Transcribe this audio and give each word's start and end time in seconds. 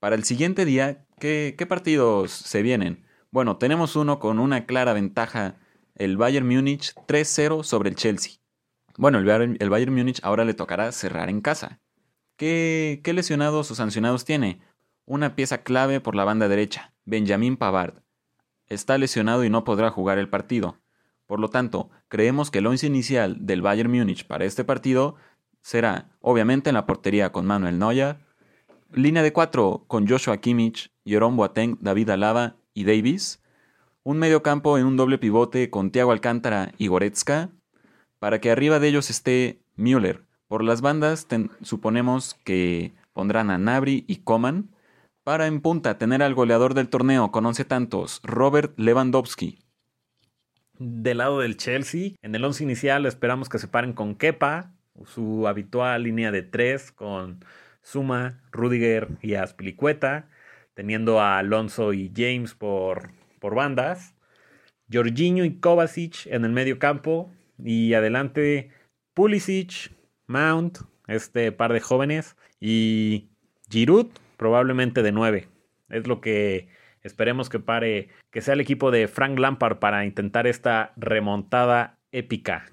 Para 0.00 0.16
el 0.16 0.24
siguiente 0.24 0.64
día, 0.64 1.04
¿qué, 1.18 1.54
¿qué, 1.58 1.66
partidos 1.66 2.32
se 2.32 2.62
vienen? 2.62 3.04
Bueno, 3.30 3.58
tenemos 3.58 3.96
uno 3.96 4.18
con 4.18 4.38
una 4.38 4.64
clara 4.64 4.94
ventaja, 4.94 5.56
el 5.94 6.16
Bayern 6.16 6.48
Múnich 6.48 6.94
3-0 7.06 7.62
sobre 7.64 7.90
el 7.90 7.96
Chelsea. 7.96 8.40
Bueno, 8.96 9.18
el 9.18 9.26
Bayern, 9.26 9.58
el 9.60 9.90
Múnich 9.90 10.18
ahora 10.22 10.46
le 10.46 10.54
tocará 10.54 10.90
cerrar 10.92 11.28
en 11.28 11.42
casa. 11.42 11.80
¿Qué, 12.36 13.02
¿Qué 13.04 13.12
lesionados 13.12 13.70
o 13.70 13.74
sancionados 13.74 14.24
tiene? 14.24 14.62
Una 15.04 15.36
pieza 15.36 15.62
clave 15.62 16.00
por 16.00 16.16
la 16.16 16.24
banda 16.24 16.48
derecha, 16.48 16.94
Benjamin 17.04 17.58
Pavard. 17.58 18.02
Está 18.68 18.96
lesionado 18.96 19.44
y 19.44 19.50
no 19.50 19.64
podrá 19.64 19.90
jugar 19.90 20.16
el 20.16 20.30
partido. 20.30 20.78
Por 21.26 21.40
lo 21.40 21.50
tanto, 21.50 21.90
creemos 22.08 22.50
que 22.50 22.60
el 22.60 22.66
once 22.66 22.86
inicial 22.86 23.36
del 23.44 23.60
Bayern 23.60 23.90
Múnich 23.90 24.26
para 24.26 24.46
este 24.46 24.64
partido 24.64 25.16
será, 25.60 26.08
obviamente, 26.20 26.70
en 26.70 26.74
la 26.74 26.86
portería 26.86 27.32
con 27.32 27.44
Manuel 27.44 27.78
Neuer, 27.78 28.29
línea 28.92 29.22
de 29.22 29.32
cuatro 29.32 29.84
con 29.86 30.06
Joshua 30.08 30.38
Kimmich, 30.38 30.90
Jerome 31.04 31.36
Boateng, 31.36 31.78
David 31.80 32.10
Alaba 32.10 32.56
y 32.74 32.84
Davis, 32.84 33.42
un 34.02 34.18
medio 34.18 34.42
campo 34.42 34.78
en 34.78 34.86
un 34.86 34.96
doble 34.96 35.18
pivote 35.18 35.70
con 35.70 35.90
Thiago 35.90 36.12
Alcántara 36.12 36.72
y 36.78 36.88
Goretzka, 36.88 37.50
para 38.18 38.40
que 38.40 38.50
arriba 38.50 38.78
de 38.78 38.88
ellos 38.88 39.10
esté 39.10 39.60
Müller. 39.76 40.24
Por 40.48 40.64
las 40.64 40.80
bandas 40.80 41.26
suponemos 41.62 42.34
que 42.44 42.92
pondrán 43.12 43.50
a 43.50 43.58
Nabri 43.58 44.04
y 44.08 44.16
Coman, 44.16 44.70
para 45.22 45.46
en 45.46 45.60
punta 45.60 45.98
tener 45.98 46.22
al 46.22 46.34
goleador 46.34 46.74
del 46.74 46.88
torneo 46.88 47.30
con 47.30 47.46
11 47.46 47.64
tantos, 47.66 48.20
Robert 48.24 48.78
Lewandowski. 48.78 49.58
Del 50.78 51.18
lado 51.18 51.40
del 51.40 51.56
Chelsea, 51.56 52.12
en 52.22 52.34
el 52.34 52.44
once 52.44 52.64
inicial 52.64 53.04
esperamos 53.04 53.48
que 53.48 53.58
se 53.58 53.68
paren 53.68 53.92
con 53.92 54.14
Kepa, 54.14 54.72
su 55.06 55.46
habitual 55.46 56.02
línea 56.02 56.32
de 56.32 56.42
tres 56.42 56.90
con 56.90 57.44
Suma, 57.90 58.40
Rudiger 58.52 59.08
y 59.20 59.34
Aspilicueta, 59.34 60.28
teniendo 60.74 61.20
a 61.20 61.38
Alonso 61.38 61.92
y 61.92 62.12
James 62.14 62.54
por, 62.54 63.10
por 63.40 63.54
bandas, 63.54 64.14
Jorginho 64.92 65.44
y 65.44 65.58
Kovacic 65.58 66.26
en 66.26 66.44
el 66.44 66.52
medio 66.52 66.78
campo. 66.78 67.30
Y 67.62 67.94
adelante 67.94 68.70
Pulisic, 69.14 69.92
Mount, 70.26 70.78
este 71.06 71.52
par 71.52 71.72
de 71.72 71.80
jóvenes. 71.80 72.36
Y 72.60 73.28
Giroud 73.68 74.08
probablemente 74.36 75.02
de 75.02 75.12
9. 75.12 75.48
Es 75.90 76.06
lo 76.06 76.20
que 76.20 76.68
esperemos 77.02 77.48
que 77.48 77.58
pare, 77.58 78.08
que 78.30 78.40
sea 78.40 78.54
el 78.54 78.60
equipo 78.60 78.90
de 78.90 79.08
Frank 79.08 79.38
Lampard 79.38 79.78
para 79.78 80.04
intentar 80.04 80.46
esta 80.46 80.92
remontada 80.96 81.98
épica 82.12 82.66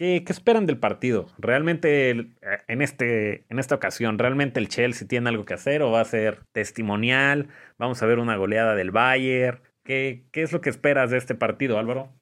¿Qué, 0.00 0.24
esperan 0.28 0.64
del 0.64 0.78
partido? 0.78 1.26
¿Realmente 1.36 2.08
en, 2.08 2.80
este, 2.80 3.44
en 3.50 3.58
esta 3.58 3.74
ocasión, 3.74 4.18
realmente 4.18 4.58
el 4.58 4.70
Chelsea 4.70 5.06
tiene 5.06 5.28
algo 5.28 5.44
que 5.44 5.52
hacer 5.52 5.82
o 5.82 5.90
va 5.90 6.00
a 6.00 6.06
ser 6.06 6.46
testimonial? 6.52 7.48
¿Vamos 7.76 8.02
a 8.02 8.06
ver 8.06 8.18
una 8.18 8.34
goleada 8.36 8.74
del 8.74 8.92
Bayern? 8.92 9.60
¿Qué, 9.84 10.24
qué 10.32 10.40
es 10.40 10.52
lo 10.52 10.62
que 10.62 10.70
esperas 10.70 11.10
de 11.10 11.18
este 11.18 11.34
partido, 11.34 11.78
Álvaro? 11.78 12.14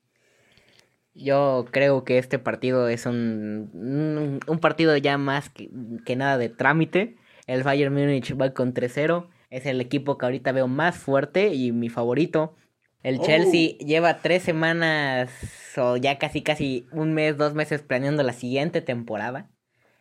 Yo 1.15 1.67
creo 1.71 2.03
que 2.03 2.19
este 2.19 2.41
partido 2.41 2.89
es 2.89 3.07
un, 3.07 4.41
un, 4.45 4.59
partido 4.59 4.97
ya 4.97 5.17
más 5.17 5.49
que, 5.49 5.71
que, 6.05 6.17
nada 6.17 6.37
de 6.37 6.49
trámite. 6.49 7.15
El 7.47 7.63
Bayern 7.63 7.95
Múnich 7.95 8.37
va 8.37 8.55
con 8.55 8.75
3-0. 8.75 9.29
Es 9.51 9.67
el 9.67 9.81
equipo 9.81 10.19
que 10.19 10.27
ahorita 10.27 10.51
veo 10.51 10.67
más 10.67 10.97
fuerte 10.97 11.55
y 11.55 11.71
mi 11.71 11.91
favorito. 11.91 12.57
El 13.03 13.21
Chelsea 13.21 13.77
oh. 13.81 13.85
lleva 13.85 14.19
tres 14.19 14.43
semanas 14.43 15.31
o 15.77 15.97
ya 15.97 16.19
casi 16.19 16.43
casi 16.43 16.87
un 16.91 17.15
mes, 17.15 17.37
dos 17.37 17.55
meses 17.55 17.83
planeando 17.83 18.23
la 18.23 18.33
siguiente 18.33 18.81
temporada. 18.81 19.51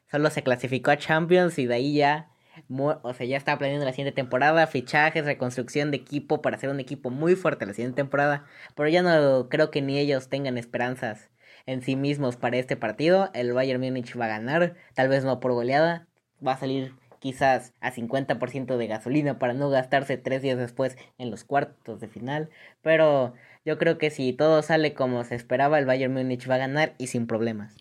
Solo 0.09 0.29
se 0.29 0.41
clasificó 0.41 0.91
a 0.91 0.97
Champions 0.97 1.59
y 1.59 1.65
de 1.67 1.75
ahí 1.75 1.93
ya, 1.95 2.31
o 2.69 3.13
sea, 3.13 3.25
ya 3.27 3.37
está 3.37 3.57
planeando 3.57 3.85
la 3.85 3.91
siguiente 3.91 4.15
temporada, 4.15 4.65
fichajes, 4.67 5.25
reconstrucción 5.25 5.91
de 5.91 5.97
equipo 5.97 6.41
para 6.41 6.55
hacer 6.55 6.69
un 6.69 6.79
equipo 6.79 7.09
muy 7.09 7.35
fuerte 7.35 7.65
la 7.65 7.73
siguiente 7.73 7.97
temporada. 7.97 8.45
Pero 8.75 8.89
ya 8.89 9.03
no 9.03 9.49
creo 9.49 9.69
que 9.69 9.81
ni 9.81 9.99
ellos 9.99 10.29
tengan 10.29 10.57
esperanzas 10.57 11.29
en 11.65 11.81
sí 11.81 11.95
mismos 11.95 12.37
para 12.37 12.57
este 12.57 12.77
partido. 12.77 13.30
El 13.33 13.53
Bayern 13.53 13.81
Múnich 13.81 14.17
va 14.19 14.25
a 14.25 14.30
ganar, 14.30 14.75
tal 14.95 15.09
vez 15.09 15.23
no 15.23 15.39
por 15.39 15.52
goleada, 15.52 16.07
va 16.45 16.53
a 16.53 16.57
salir 16.57 16.93
quizás 17.20 17.73
a 17.82 17.92
50% 17.92 18.78
de 18.78 18.88
gasolina 18.88 19.39
para 19.39 19.54
no 19.54 19.70
gastarse 19.70 20.17
tres 20.17 20.42
días 20.42 20.58
después 20.58 20.98
en 21.17 21.32
los 21.32 21.44
cuartos 21.44 22.00
de 22.00 22.08
final. 22.08 22.50
Pero 22.82 23.33
yo 23.66 23.78
creo 23.78 23.98
que 23.98 24.10
si 24.10 24.33
todo 24.33 24.61
sale 24.61 24.94
como 24.94 25.23
se 25.23 25.36
esperaba, 25.36 25.80
el 25.80 25.86
Bayern 25.86 26.14
Múnich 26.14 26.50
va 26.50 26.55
a 26.55 26.60
ganar 26.60 26.94
y 26.98 27.08
sin 27.08 27.28
problemas. 27.28 27.76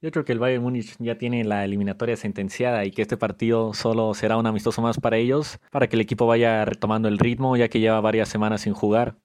Yo 0.00 0.10
creo 0.10 0.24
que 0.24 0.32
el 0.32 0.40
Bayern 0.40 0.64
Múnich 0.64 0.96
ya 0.98 1.16
tiene 1.16 1.44
la 1.44 1.64
eliminatoria 1.64 2.16
sentenciada 2.16 2.84
y 2.84 2.90
que 2.90 3.02
este 3.02 3.16
partido 3.16 3.72
solo 3.72 4.14
será 4.14 4.36
un 4.36 4.46
amistoso 4.46 4.82
más 4.82 4.98
para 4.98 5.16
ellos, 5.16 5.60
para 5.70 5.86
que 5.86 5.94
el 5.94 6.02
equipo 6.02 6.26
vaya 6.26 6.64
retomando 6.64 7.08
el 7.08 7.18
ritmo, 7.18 7.56
ya 7.56 7.68
que 7.68 7.78
lleva 7.78 8.00
varias 8.00 8.28
semanas 8.28 8.62
sin 8.62 8.74
jugar. 8.74 9.16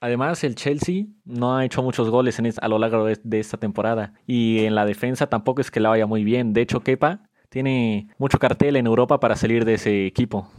Además, 0.00 0.42
el 0.42 0.56
Chelsea 0.56 1.06
no 1.24 1.56
ha 1.56 1.64
hecho 1.64 1.84
muchos 1.84 2.10
goles 2.10 2.40
a 2.60 2.68
lo 2.68 2.78
largo 2.78 3.06
de, 3.06 3.18
de, 3.22 3.38
esta 3.38 3.58
temporada 3.58 4.14
y 4.26 4.64
en 4.64 4.74
la 4.74 4.84
defensa 4.86 5.28
tampoco 5.28 5.60
es 5.60 5.70
que 5.70 5.78
la 5.78 5.90
vaya 5.90 6.06
muy 6.06 6.24
bien. 6.24 6.52
De 6.52 6.62
hecho, 6.62 6.80
Kepa 6.80 7.30
tiene 7.54 8.08
mucho 8.18 8.40
cartel 8.40 8.74
en 8.74 8.84
Europa 8.84 9.20
para 9.20 9.36
salir 9.36 9.64
de 9.64 9.74
ese 9.74 10.06
equipo. 10.06 10.50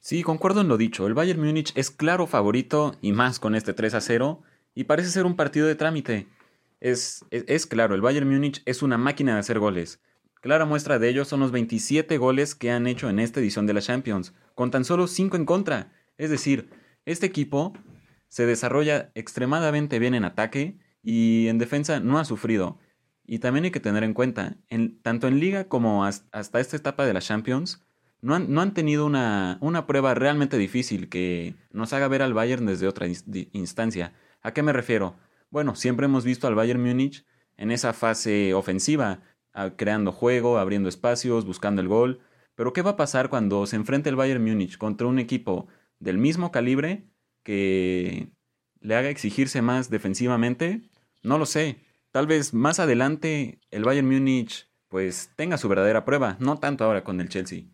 Sí, 0.00 0.22
concuerdo 0.22 0.60
en 0.60 0.68
lo 0.68 0.76
dicho. 0.76 1.08
El 1.08 1.14
Bayern 1.14 1.44
Múnich 1.44 1.72
es 1.74 1.90
claro 1.90 2.28
favorito 2.28 2.94
y 3.02 3.10
más 3.10 3.40
con 3.40 3.56
este 3.56 3.74
3 3.74 3.94
a 3.94 4.00
0 4.00 4.42
y 4.72 4.84
parece 4.84 5.08
ser 5.08 5.26
un 5.26 5.34
partido 5.34 5.66
de 5.66 5.74
trámite. 5.74 6.28
Es, 6.78 7.24
es, 7.32 7.66
claro, 7.66 7.96
el 7.96 8.00
Bayern 8.00 8.30
Múnich 8.30 8.62
es 8.64 8.84
una 8.84 8.96
máquina 8.96 9.34
de 9.34 9.40
hacer 9.40 9.58
goles. 9.58 10.00
Clara 10.40 10.66
muestra 10.66 11.00
de 11.00 11.08
ello 11.08 11.24
son 11.24 11.40
los 11.40 11.50
27 11.50 12.16
goles 12.16 12.54
que 12.54 12.70
han 12.70 12.86
hecho 12.86 13.10
en 13.10 13.18
esta 13.18 13.40
edición 13.40 13.66
de 13.66 13.74
la 13.74 13.80
Champions, 13.80 14.34
con 14.54 14.70
tan 14.70 14.84
solo 14.84 15.08
5 15.08 15.36
en 15.36 15.46
contra. 15.46 15.92
Es 16.16 16.30
decir, 16.30 16.70
este 17.06 17.26
equipo 17.26 17.72
se 18.28 18.46
desarrolla 18.46 19.10
extremadamente 19.16 19.98
bien 19.98 20.14
en 20.14 20.24
ataque 20.24 20.78
y 21.02 21.48
en 21.48 21.58
defensa 21.58 21.98
no 21.98 22.20
ha 22.20 22.24
sufrido. 22.24 22.78
Y 23.26 23.38
también 23.38 23.64
hay 23.64 23.70
que 23.70 23.80
tener 23.80 24.04
en 24.04 24.14
cuenta, 24.14 24.56
en, 24.68 25.00
tanto 25.00 25.28
en 25.28 25.40
liga 25.40 25.64
como 25.64 26.04
hasta 26.04 26.60
esta 26.60 26.76
etapa 26.76 27.06
de 27.06 27.14
la 27.14 27.20
Champions, 27.20 27.82
no 28.20 28.34
han, 28.34 28.52
no 28.52 28.60
han 28.60 28.74
tenido 28.74 29.06
una, 29.06 29.58
una, 29.60 29.86
prueba 29.86 30.14
realmente 30.14 30.56
difícil 30.56 31.08
que 31.08 31.54
nos 31.72 31.92
haga 31.92 32.08
ver 32.08 32.22
al 32.22 32.34
Bayern 32.34 32.64
desde 32.64 32.88
otra 32.88 33.06
instancia. 33.52 34.14
¿A 34.42 34.52
qué 34.52 34.62
me 34.62 34.72
refiero? 34.72 35.16
Bueno, 35.50 35.74
siempre 35.74 36.06
hemos 36.06 36.24
visto 36.24 36.46
al 36.46 36.54
Bayern 36.54 36.82
Múnich 36.82 37.24
en 37.56 37.70
esa 37.70 37.92
fase 37.92 38.54
ofensiva, 38.54 39.20
creando 39.76 40.10
juego, 40.10 40.58
abriendo 40.58 40.88
espacios, 40.88 41.44
buscando 41.44 41.80
el 41.80 41.88
gol. 41.88 42.20
Pero 42.54 42.72
¿qué 42.72 42.82
va 42.82 42.92
a 42.92 42.96
pasar 42.96 43.30
cuando 43.30 43.66
se 43.66 43.76
enfrente 43.76 44.08
el 44.08 44.16
Bayern 44.16 44.42
Múnich 44.42 44.78
contra 44.78 45.06
un 45.06 45.18
equipo 45.18 45.68
del 45.98 46.18
mismo 46.18 46.50
calibre 46.50 47.08
que 47.42 48.30
le 48.80 48.96
haga 48.96 49.10
exigirse 49.10 49.62
más 49.62 49.90
defensivamente? 49.90 50.82
No 51.22 51.38
lo 51.38 51.46
sé. 51.46 51.84
Tal 52.14 52.28
vez 52.28 52.54
más 52.54 52.78
adelante 52.78 53.58
el 53.72 53.82
Bayern 53.82 54.08
Múnich 54.08 54.68
pues 54.86 55.32
tenga 55.34 55.58
su 55.58 55.68
verdadera 55.68 56.04
prueba, 56.04 56.36
no 56.38 56.60
tanto 56.60 56.84
ahora 56.84 57.02
con 57.02 57.20
el 57.20 57.28
Chelsea. 57.28 57.64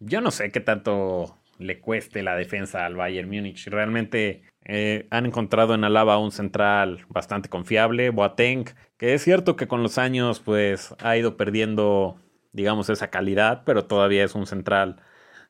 Yo 0.00 0.20
no 0.20 0.30
sé 0.30 0.50
qué 0.50 0.60
tanto 0.60 1.38
le 1.56 1.80
cueste 1.80 2.22
la 2.22 2.36
defensa 2.36 2.84
al 2.84 2.94
Bayern 2.94 3.30
Múnich. 3.30 3.68
Realmente 3.68 4.42
eh, 4.66 5.06
han 5.08 5.24
encontrado 5.24 5.74
en 5.74 5.82
Alaba 5.82 6.18
un 6.18 6.30
central 6.30 7.06
bastante 7.08 7.48
confiable, 7.48 8.10
Boateng, 8.10 8.66
que 8.98 9.14
es 9.14 9.24
cierto 9.24 9.56
que 9.56 9.66
con 9.66 9.82
los 9.82 9.96
años 9.96 10.40
pues 10.40 10.94
ha 10.98 11.16
ido 11.16 11.38
perdiendo 11.38 12.20
digamos 12.52 12.90
esa 12.90 13.08
calidad, 13.08 13.62
pero 13.64 13.86
todavía 13.86 14.24
es 14.24 14.34
un 14.34 14.46
central 14.46 15.00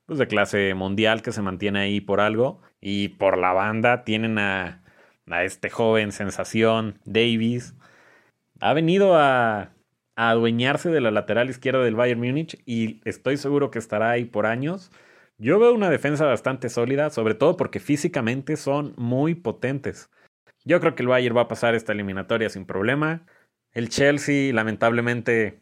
pues, 0.06 0.20
de 0.20 0.28
clase 0.28 0.72
mundial 0.74 1.22
que 1.22 1.32
se 1.32 1.42
mantiene 1.42 1.80
ahí 1.80 2.00
por 2.00 2.20
algo. 2.20 2.62
Y 2.80 3.08
por 3.08 3.38
la 3.38 3.52
banda 3.52 4.04
tienen 4.04 4.38
a 4.38 4.84
a 5.30 5.44
este 5.44 5.70
joven 5.70 6.12
sensación, 6.12 6.98
Davis, 7.04 7.74
ha 8.60 8.72
venido 8.74 9.16
a, 9.16 9.72
adueñarse 10.18 10.90
de 10.90 11.00
la 11.00 11.12
lateral 11.12 11.48
izquierda 11.48 11.84
del 11.84 11.94
Bayern 11.94 12.20
Múnich 12.20 12.60
y 12.66 13.00
estoy 13.04 13.36
seguro 13.36 13.70
que 13.70 13.78
estará 13.78 14.10
ahí 14.10 14.24
por 14.24 14.46
años. 14.46 14.90
Yo 15.38 15.60
veo 15.60 15.72
una 15.72 15.90
defensa 15.90 16.26
bastante 16.26 16.68
sólida, 16.70 17.10
sobre 17.10 17.34
todo 17.34 17.56
porque 17.56 17.78
físicamente 17.78 18.56
son 18.56 18.94
muy 18.96 19.36
potentes. 19.36 20.10
Yo 20.64 20.80
creo 20.80 20.96
que 20.96 21.02
el 21.02 21.08
Bayern 21.08 21.36
va 21.36 21.42
a 21.42 21.48
pasar 21.48 21.76
esta 21.76 21.92
eliminatoria 21.92 22.50
sin 22.50 22.66
problema. 22.66 23.26
El 23.72 23.90
Chelsea, 23.90 24.52
lamentablemente, 24.52 25.60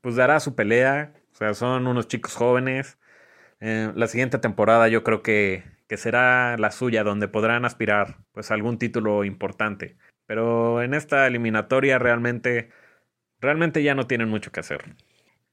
pues 0.00 0.14
dará 0.14 0.38
su 0.38 0.54
pelea. 0.54 1.14
O 1.32 1.36
sea, 1.36 1.54
son 1.54 1.88
unos 1.88 2.06
chicos 2.06 2.36
jóvenes. 2.36 2.98
Eh, 3.60 3.92
la 3.96 4.06
siguiente 4.06 4.38
temporada 4.38 4.86
yo 4.88 5.02
creo 5.02 5.22
que 5.22 5.64
que 5.92 5.98
será 5.98 6.56
la 6.56 6.70
suya, 6.70 7.04
donde 7.04 7.28
podrán 7.28 7.66
aspirar 7.66 8.16
pues 8.32 8.50
algún 8.50 8.78
título 8.78 9.24
importante. 9.24 9.98
Pero 10.24 10.80
en 10.80 10.94
esta 10.94 11.26
eliminatoria 11.26 11.98
realmente, 11.98 12.70
realmente 13.42 13.82
ya 13.82 13.94
no 13.94 14.06
tienen 14.06 14.30
mucho 14.30 14.50
que 14.52 14.60
hacer. 14.60 14.96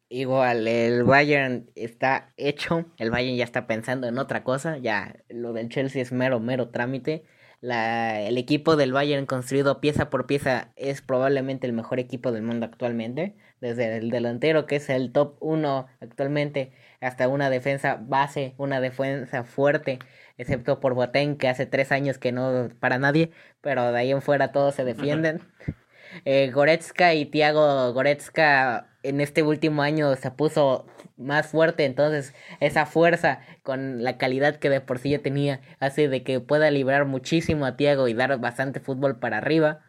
Igual, 0.08 0.66
el 0.66 1.04
Bayern 1.04 1.70
está 1.76 2.32
hecho, 2.38 2.86
el 3.00 3.12
Bayern 3.12 3.36
ya 3.36 3.44
está 3.44 3.68
pensando 3.68 4.08
en 4.08 4.18
otra 4.18 4.46
cosa, 4.46 4.78
ya 4.78 5.14
lo 5.28 5.52
del 5.52 5.68
Chelsea 5.68 6.02
es 6.02 6.14
mero, 6.14 6.40
mero 6.40 6.70
trámite. 6.70 7.26
La, 7.60 8.22
el 8.22 8.38
equipo 8.38 8.78
del 8.78 8.94
Bayern 8.94 9.26
construido 9.26 9.82
pieza 9.82 10.10
por 10.10 10.26
pieza 10.26 10.72
es 10.78 11.02
probablemente 11.02 11.68
el 11.68 11.74
mejor 11.74 12.00
equipo 12.00 12.32
del 12.32 12.44
mundo 12.44 12.66
actualmente. 12.66 13.36
desde 13.60 13.98
el 13.98 14.10
delantero, 14.10 14.68
que 14.68 14.78
es 14.78 14.90
el 14.90 15.12
top 15.12 15.36
1 15.42 15.88
actualmente, 16.00 16.72
hasta 17.02 17.28
una 17.28 17.50
defensa 17.50 17.98
base, 18.02 18.54
una 18.58 18.82
defensa 18.82 19.44
fuerte, 19.44 20.00
excepto 20.38 20.80
por 20.80 20.94
Boateng, 20.94 21.38
que 21.38 21.48
hace 21.48 21.66
tres 21.66 21.92
años 21.92 22.18
que 22.18 22.32
no 22.32 22.70
para 22.80 23.00
nadie, 23.00 23.32
pero 23.62 23.92
de 23.92 24.00
ahí 24.00 24.12
en 24.12 24.22
fuera 24.22 24.52
todos 24.52 24.76
se 24.76 24.84
defienden. 24.84 25.42
eh, 26.26 26.52
Goretzka 26.52 27.14
y 27.14 27.26
Thiago 27.26 27.94
Goretzka 27.94 28.88
en 29.04 29.22
este 29.22 29.44
último 29.44 29.82
año 29.82 30.16
se 30.16 30.32
puso 30.32 30.86
más 31.18 31.48
fuerte, 31.48 31.86
entonces 31.86 32.34
esa 32.60 32.86
fuerza 32.86 33.42
con 33.64 34.04
la 34.04 34.18
calidad 34.18 34.58
que 34.58 34.70
de 34.70 34.82
por 34.82 35.00
sí 35.00 35.12
ya 35.12 35.20
tenía 35.20 35.62
hace 35.80 36.10
de 36.10 36.24
que 36.24 36.40
pueda 36.40 36.72
liberar 36.72 37.06
muchísimo 37.06 37.66
a 37.66 37.78
Thiago 37.78 38.08
y 38.08 38.14
dar 38.14 38.38
bastante 38.40 38.80
fútbol 38.80 39.20
para 39.20 39.38
arriba. 39.38 39.82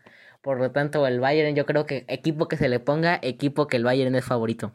Por 0.43 0.59
lo 0.59 0.71
tanto, 0.73 1.07
el 1.07 1.21
Bayern 1.21 1.55
yo 1.55 1.67
creo 1.67 1.87
que 1.87 2.05
equipo 2.09 2.49
que 2.49 2.57
se 2.57 2.69
le 2.69 2.81
ponga, 2.81 3.19
equipo 3.23 3.67
que 3.67 3.77
el 3.77 3.85
Bayern 3.85 4.15
es 4.15 4.25
favorito. 4.25 4.75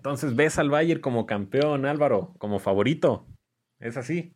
Entonces 0.00 0.34
ves 0.34 0.58
al 0.58 0.70
Bayern 0.70 1.02
como 1.02 1.26
campeón, 1.26 1.84
Álvaro, 1.84 2.32
como 2.38 2.58
favorito. 2.58 3.26
¿Es 3.80 3.98
así? 3.98 4.34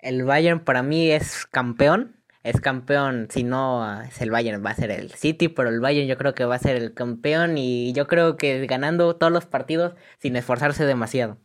El 0.00 0.24
Bayern 0.24 0.64
para 0.64 0.82
mí 0.82 1.08
es 1.08 1.46
campeón. 1.46 2.16
Es 2.42 2.60
campeón, 2.60 3.28
si 3.30 3.44
no 3.44 4.02
es 4.02 4.20
el 4.20 4.32
Bayern, 4.32 4.66
va 4.66 4.70
a 4.70 4.74
ser 4.74 4.90
el 4.90 5.12
City, 5.12 5.46
pero 5.46 5.68
el 5.68 5.78
Bayern 5.78 6.08
yo 6.08 6.18
creo 6.18 6.34
que 6.34 6.46
va 6.46 6.56
a 6.56 6.58
ser 6.58 6.74
el 6.74 6.94
campeón 6.94 7.58
y 7.58 7.92
yo 7.92 8.08
creo 8.08 8.36
que 8.36 8.66
ganando 8.66 9.14
todos 9.14 9.32
los 9.32 9.46
partidos 9.46 9.94
sin 10.18 10.34
esforzarse 10.34 10.84
demasiado. 10.84 11.38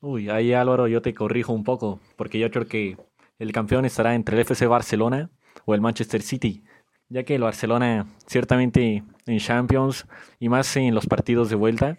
Uy, 0.00 0.30
ahí 0.30 0.52
Álvaro, 0.52 0.86
yo 0.86 1.02
te 1.02 1.12
corrijo 1.12 1.52
un 1.52 1.64
poco, 1.64 1.98
porque 2.14 2.38
yo 2.38 2.52
creo 2.52 2.68
que 2.68 2.96
el 3.40 3.50
campeón 3.50 3.84
estará 3.84 4.14
entre 4.14 4.36
el 4.36 4.42
FC 4.42 4.68
Barcelona 4.68 5.28
o 5.64 5.74
el 5.74 5.80
Manchester 5.80 6.22
City, 6.22 6.62
ya 7.08 7.24
que 7.24 7.34
el 7.34 7.42
Barcelona 7.42 8.06
ciertamente 8.26 9.02
en 9.26 9.38
Champions 9.38 10.06
y 10.38 10.48
más 10.48 10.76
en 10.76 10.94
los 10.94 11.06
partidos 11.06 11.50
de 11.50 11.56
vuelta 11.56 11.98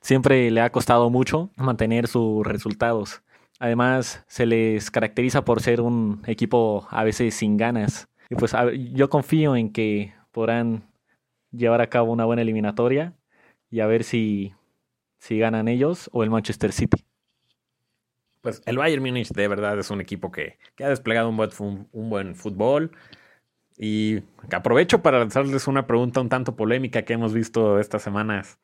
siempre 0.00 0.50
le 0.50 0.60
ha 0.60 0.70
costado 0.70 1.10
mucho 1.10 1.50
mantener 1.56 2.06
sus 2.08 2.46
resultados. 2.46 3.22
Además, 3.58 4.24
se 4.28 4.46
les 4.46 4.90
caracteriza 4.90 5.44
por 5.44 5.62
ser 5.62 5.80
un 5.80 6.22
equipo 6.26 6.86
a 6.90 7.04
veces 7.04 7.34
sin 7.34 7.56
ganas. 7.56 8.08
Y 8.28 8.34
pues 8.34 8.52
yo 8.92 9.08
confío 9.08 9.56
en 9.56 9.72
que 9.72 10.12
podrán 10.32 10.90
llevar 11.50 11.80
a 11.80 11.88
cabo 11.88 12.12
una 12.12 12.24
buena 12.24 12.42
eliminatoria 12.42 13.14
y 13.70 13.80
a 13.80 13.86
ver 13.86 14.04
si, 14.04 14.52
si 15.18 15.38
ganan 15.38 15.68
ellos 15.68 16.10
o 16.12 16.22
el 16.22 16.30
Manchester 16.30 16.72
City. 16.72 17.04
Pues 18.40 18.60
el 18.66 18.76
Bayern 18.76 19.02
Múnich 19.02 19.28
de 19.28 19.48
verdad 19.48 19.78
es 19.78 19.90
un 19.90 20.00
equipo 20.00 20.30
que, 20.30 20.58
que 20.76 20.84
ha 20.84 20.88
desplegado 20.88 21.30
un 21.30 21.36
buen, 21.36 21.50
un 21.92 22.10
buen 22.10 22.34
fútbol. 22.34 22.92
Y 23.76 24.22
aprovecho 24.52 25.02
para 25.02 25.18
lanzarles 25.18 25.66
una 25.66 25.86
pregunta 25.86 26.20
un 26.20 26.28
tanto 26.28 26.56
polémica 26.56 27.02
que 27.02 27.14
hemos 27.14 27.32
visto 27.32 27.80
estas 27.80 28.02
semanas, 28.02 28.58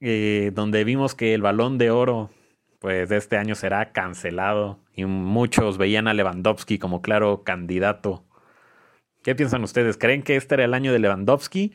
eh, 0.00 0.50
donde 0.54 0.84
vimos 0.84 1.14
que 1.14 1.34
el 1.34 1.42
balón 1.42 1.78
de 1.78 1.90
oro 1.90 2.30
pues 2.80 3.08
de 3.08 3.16
este 3.16 3.36
año 3.36 3.54
será 3.54 3.92
cancelado 3.92 4.80
y 4.92 5.04
muchos 5.04 5.78
veían 5.78 6.08
a 6.08 6.14
Lewandowski 6.14 6.78
como 6.80 7.00
claro 7.00 7.44
candidato. 7.44 8.24
¿Qué 9.22 9.36
piensan 9.36 9.62
ustedes? 9.62 9.96
¿Creen 9.96 10.24
que 10.24 10.34
este 10.34 10.56
era 10.56 10.64
el 10.64 10.74
año 10.74 10.92
de 10.92 10.98
Lewandowski? 10.98 11.74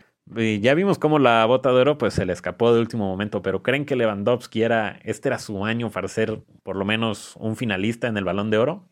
ya 0.60 0.74
vimos 0.74 1.00
cómo 1.00 1.20
la 1.20 1.46
bota 1.46 1.72
de 1.72 1.80
oro 1.80 1.98
pues 1.98 2.14
se 2.14 2.26
le 2.26 2.34
escapó 2.34 2.74
de 2.74 2.82
último 2.82 3.08
momento, 3.08 3.42
pero 3.42 3.64
¿creen 3.64 3.86
que 3.86 3.96
Lewandowski 3.96 4.62
era 4.62 5.00
este 5.04 5.30
era 5.30 5.40
su 5.40 5.64
año 5.64 5.90
para 5.90 6.10
ser 6.10 6.42
por 6.64 6.76
lo 6.76 6.84
menos 6.84 7.38
un 7.38 7.56
finalista 7.56 8.08
en 8.08 8.18
el 8.18 8.26
Balón 8.26 8.50
de 8.50 8.58
Oro? 8.58 8.90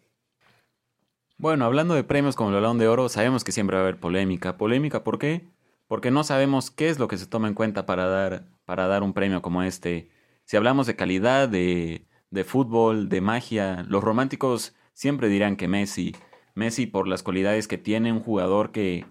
Bueno, 1.37 1.65
hablando 1.65 1.95
de 1.95 2.05
premios 2.05 2.35
como 2.37 2.49
el 2.49 2.55
Balón 2.55 2.77
de 2.77 2.87
Oro, 2.87 3.09
sabemos 3.09 3.43
que 3.43 3.51
siempre 3.51 3.75
va 3.75 3.81
a 3.81 3.83
haber 3.83 3.99
polémica. 3.99 4.57
¿Polémica 4.57 5.03
por 5.03 5.19
qué? 5.19 5.49
Porque 5.87 6.09
no 6.09 6.23
sabemos 6.23 6.71
qué 6.71 6.87
es 6.87 6.97
lo 6.97 7.09
que 7.09 7.17
se 7.17 7.27
toma 7.27 7.49
en 7.49 7.53
cuenta 7.53 7.85
para 7.85 8.07
dar, 8.07 8.45
para 8.63 8.87
dar 8.87 9.03
un 9.03 9.13
premio 9.13 9.41
como 9.41 9.61
este. 9.61 10.09
Si 10.45 10.55
hablamos 10.55 10.87
de 10.87 10.95
calidad, 10.95 11.49
de, 11.49 12.07
de 12.29 12.43
fútbol, 12.45 13.09
de 13.09 13.19
magia, 13.19 13.83
los 13.89 14.01
románticos 14.03 14.75
siempre 14.93 15.27
dirán 15.27 15.57
que 15.57 15.67
Messi. 15.67 16.15
Messi 16.53 16.85
por 16.87 17.05
las 17.05 17.21
cualidades 17.21 17.67
que 17.67 17.77
tiene 17.77 18.13
un 18.13 18.21
jugador 18.21 18.71
que, 18.71 19.05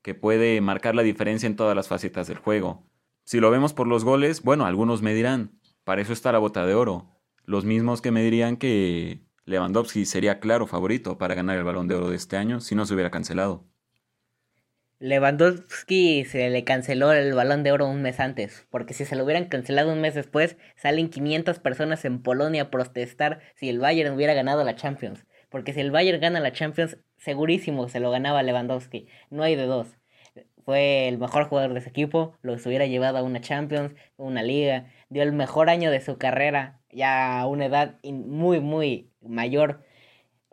que 0.00 0.14
puede 0.14 0.62
marcar 0.62 0.94
la 0.94 1.02
diferencia 1.02 1.46
en 1.46 1.56
todas 1.56 1.76
las 1.76 1.88
facetas 1.88 2.28
del 2.28 2.38
juego. 2.38 2.86
Si 3.24 3.40
lo 3.40 3.50
vemos 3.50 3.74
por 3.74 3.86
los 3.86 4.04
goles, 4.04 4.42
bueno, 4.42 4.64
algunos 4.64 5.02
me 5.02 5.12
dirán, 5.12 5.60
para 5.84 6.00
eso 6.00 6.14
está 6.14 6.32
la 6.32 6.38
bota 6.38 6.64
de 6.64 6.74
oro. 6.74 7.10
Los 7.44 7.66
mismos 7.66 8.00
que 8.00 8.10
me 8.10 8.22
dirían 8.22 8.56
que 8.56 9.27
Lewandowski 9.48 10.04
sería 10.04 10.40
claro 10.40 10.66
favorito 10.66 11.16
para 11.16 11.34
ganar 11.34 11.56
el 11.56 11.64
balón 11.64 11.88
de 11.88 11.94
oro 11.94 12.10
de 12.10 12.16
este 12.16 12.36
año 12.36 12.60
si 12.60 12.74
no 12.74 12.84
se 12.84 12.92
hubiera 12.92 13.10
cancelado. 13.10 13.64
Lewandowski 14.98 16.26
se 16.26 16.50
le 16.50 16.64
canceló 16.64 17.12
el 17.12 17.32
balón 17.32 17.62
de 17.62 17.72
oro 17.72 17.88
un 17.88 18.02
mes 18.02 18.20
antes, 18.20 18.66
porque 18.68 18.92
si 18.92 19.06
se 19.06 19.16
lo 19.16 19.24
hubieran 19.24 19.46
cancelado 19.46 19.90
un 19.90 20.02
mes 20.02 20.14
después, 20.14 20.58
salen 20.76 21.08
500 21.08 21.60
personas 21.60 22.04
en 22.04 22.20
Polonia 22.20 22.64
a 22.64 22.70
protestar 22.70 23.40
si 23.54 23.70
el 23.70 23.78
Bayern 23.78 24.14
hubiera 24.14 24.34
ganado 24.34 24.64
la 24.64 24.76
Champions. 24.76 25.24
Porque 25.48 25.72
si 25.72 25.80
el 25.80 25.92
Bayern 25.92 26.20
gana 26.20 26.40
la 26.40 26.52
Champions, 26.52 26.98
segurísimo 27.16 27.88
se 27.88 28.00
lo 28.00 28.10
ganaba 28.10 28.42
Lewandowski, 28.42 29.08
no 29.30 29.44
hay 29.44 29.56
de 29.56 29.64
dos. 29.64 29.96
Fue 30.66 31.08
el 31.08 31.16
mejor 31.16 31.44
jugador 31.44 31.72
de 31.72 31.78
ese 31.78 31.88
equipo, 31.88 32.36
lo 32.42 32.52
hubiera 32.52 32.84
llevado 32.84 33.16
a 33.16 33.22
una 33.22 33.40
Champions, 33.40 33.94
una 34.18 34.42
liga, 34.42 34.92
dio 35.08 35.22
el 35.22 35.32
mejor 35.32 35.70
año 35.70 35.90
de 35.90 36.02
su 36.02 36.18
carrera, 36.18 36.82
ya 36.90 37.40
a 37.40 37.46
una 37.46 37.64
edad 37.64 37.98
muy, 38.02 38.60
muy 38.60 39.10
mayor. 39.20 39.84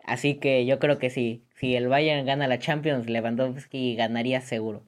Así 0.03 0.35
que 0.35 0.65
yo 0.65 0.79
creo 0.79 0.99
que 0.99 1.09
sí, 1.09 1.45
si 1.55 1.75
el 1.75 1.87
Bayern 1.87 2.25
gana 2.25 2.47
la 2.47 2.59
Champions, 2.59 3.09
Lewandowski 3.09 3.95
ganaría 3.95 4.41
seguro. 4.41 4.83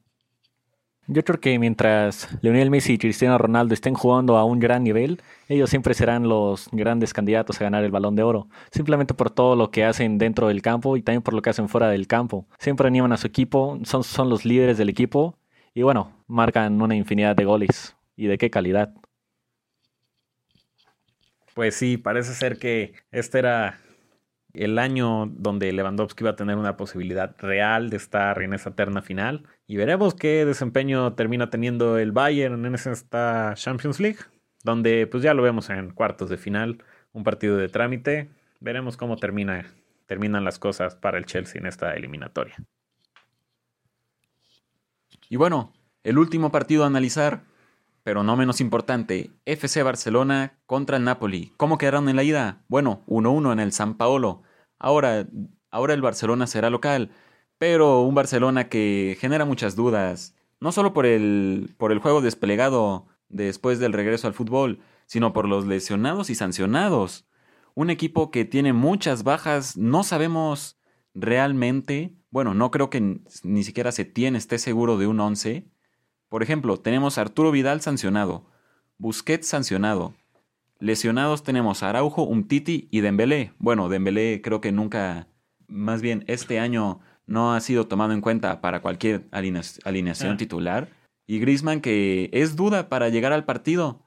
Yo 1.09 1.23
creo 1.23 1.39
que 1.39 1.57
mientras 1.57 2.27
Lionel 2.41 2.69
Messi 2.69 2.93
y 2.93 2.97
Cristiano 2.97 3.37
Ronaldo 3.37 3.73
estén 3.73 3.93
jugando 3.93 4.35
a 4.35 4.43
un 4.43 4.59
gran 4.59 4.83
nivel, 4.83 5.21
ellos 5.47 5.69
siempre 5.69 5.93
serán 5.93 6.27
los 6.27 6.67
grandes 6.73 7.13
candidatos 7.13 7.61
a 7.61 7.63
ganar 7.63 7.85
el 7.85 7.91
balón 7.91 8.17
de 8.17 8.23
oro, 8.23 8.49
simplemente 8.71 9.13
por 9.13 9.29
todo 9.29 9.55
lo 9.55 9.71
que 9.71 9.85
hacen 9.85 10.17
dentro 10.17 10.49
del 10.49 10.61
campo 10.61 10.97
y 10.97 11.01
también 11.01 11.21
por 11.21 11.33
lo 11.33 11.41
que 11.41 11.49
hacen 11.49 11.69
fuera 11.69 11.87
del 11.87 12.07
campo. 12.07 12.45
Siempre 12.59 12.87
animan 12.87 13.13
a 13.13 13.17
su 13.17 13.25
equipo, 13.25 13.79
son, 13.83 14.03
son 14.03 14.29
los 14.29 14.43
líderes 14.43 14.77
del 14.77 14.89
equipo 14.89 15.37
y 15.73 15.83
bueno, 15.83 16.11
marcan 16.27 16.81
una 16.81 16.95
infinidad 16.95 17.37
de 17.37 17.45
goles. 17.45 17.95
¿Y 18.17 18.27
de 18.27 18.37
qué 18.37 18.49
calidad? 18.49 18.93
Pues 21.57 21.73
sí, 21.73 21.97
parece 21.97 22.35
ser 22.35 22.59
que 22.59 22.93
este 23.09 23.39
era 23.39 23.79
el 24.53 24.77
año 24.77 25.25
donde 25.25 25.71
Lewandowski 25.73 26.23
va 26.23 26.29
a 26.29 26.35
tener 26.35 26.55
una 26.55 26.77
posibilidad 26.77 27.35
real 27.39 27.89
de 27.89 27.97
estar 27.97 28.43
en 28.43 28.53
esa 28.53 28.75
terna 28.75 29.01
final. 29.01 29.47
Y 29.65 29.75
veremos 29.75 30.13
qué 30.13 30.45
desempeño 30.45 31.15
termina 31.15 31.49
teniendo 31.49 31.97
el 31.97 32.11
Bayern 32.11 32.63
en 32.63 32.75
esta 32.75 33.55
Champions 33.55 33.99
League, 33.99 34.19
donde 34.63 35.07
pues 35.07 35.23
ya 35.23 35.33
lo 35.33 35.41
vemos 35.41 35.71
en 35.71 35.89
cuartos 35.89 36.29
de 36.29 36.37
final, 36.37 36.83
un 37.11 37.23
partido 37.23 37.57
de 37.57 37.69
trámite. 37.69 38.29
Veremos 38.59 38.95
cómo 38.95 39.17
termina, 39.17 39.65
terminan 40.05 40.43
las 40.43 40.59
cosas 40.59 40.93
para 40.93 41.17
el 41.17 41.25
Chelsea 41.25 41.59
en 41.59 41.65
esta 41.65 41.95
eliminatoria. 41.95 42.55
Y 45.27 45.37
bueno, 45.37 45.73
el 46.03 46.19
último 46.19 46.51
partido 46.51 46.83
a 46.83 46.87
analizar, 46.87 47.41
pero 48.07 48.23
no 48.23 48.37
menos 48.37 48.61
importante, 48.61 49.31
FC 49.43 49.83
Barcelona 49.83 50.57
contra 50.65 50.95
el 50.95 51.03
Napoli. 51.03 51.51
¿Cómo 51.57 51.77
quedaron 51.77 52.07
en 52.07 52.15
la 52.15 52.23
ida? 52.23 52.63
Bueno, 52.69 53.03
1-1 53.07 53.51
en 53.51 53.59
el 53.59 53.73
San 53.73 53.97
Paolo. 53.97 54.43
Ahora, 54.79 55.27
ahora 55.71 55.93
el 55.93 56.01
Barcelona 56.01 56.47
será 56.47 56.69
local, 56.69 57.11
pero 57.57 58.03
un 58.03 58.15
Barcelona 58.15 58.69
que 58.69 59.17
genera 59.19 59.43
muchas 59.43 59.75
dudas, 59.75 60.37
no 60.61 60.71
solo 60.71 60.93
por 60.93 61.05
el, 61.05 61.75
por 61.77 61.91
el 61.91 61.99
juego 61.99 62.21
desplegado 62.21 63.07
después 63.27 63.77
del 63.79 63.91
regreso 63.91 64.27
al 64.27 64.33
fútbol, 64.33 64.79
sino 65.05 65.33
por 65.33 65.45
los 65.45 65.65
lesionados 65.65 66.29
y 66.29 66.35
sancionados. 66.35 67.27
Un 67.75 67.89
equipo 67.89 68.31
que 68.31 68.45
tiene 68.45 68.71
muchas 68.71 69.23
bajas, 69.23 69.75
no 69.75 70.03
sabemos 70.03 70.79
realmente, 71.13 72.15
bueno, 72.29 72.53
no 72.53 72.71
creo 72.71 72.89
que 72.89 73.19
ni 73.43 73.63
siquiera 73.65 73.91
se 73.91 74.05
tiene, 74.05 74.37
esté 74.37 74.59
seguro 74.59 74.97
de 74.97 75.07
un 75.07 75.19
11. 75.19 75.67
Por 76.29 76.43
ejemplo, 76.43 76.77
tenemos 76.77 77.17
a 77.17 77.21
Arturo 77.21 77.51
Vidal 77.51 77.81
sancionado, 77.81 78.45
Busquets 78.97 79.47
sancionado, 79.47 80.13
Lesionados 80.79 81.43
tenemos 81.43 81.81
a 81.81 81.89
Araujo, 81.89 82.23
Umtiti 82.23 82.87
y 82.91 83.01
Dembélé. 83.01 83.53
Bueno, 83.57 83.89
Dembélé 83.89 84.41
creo 84.43 84.61
que 84.61 84.71
nunca, 84.71 85.27
más 85.67 86.01
bien 86.01 86.23
este 86.27 86.59
año 86.59 86.99
no 87.25 87.53
ha 87.53 87.59
sido 87.61 87.87
tomado 87.87 88.13
en 88.13 88.21
cuenta 88.21 88.61
para 88.61 88.81
cualquier 88.81 89.27
alineación 89.31 90.33
ah. 90.33 90.37
titular. 90.37 90.89
Y 91.25 91.39
Griezmann 91.39 91.81
que 91.81 92.29
es 92.31 92.55
duda 92.55 92.89
para 92.89 93.09
llegar 93.09 93.33
al 93.33 93.45
partido. 93.45 94.05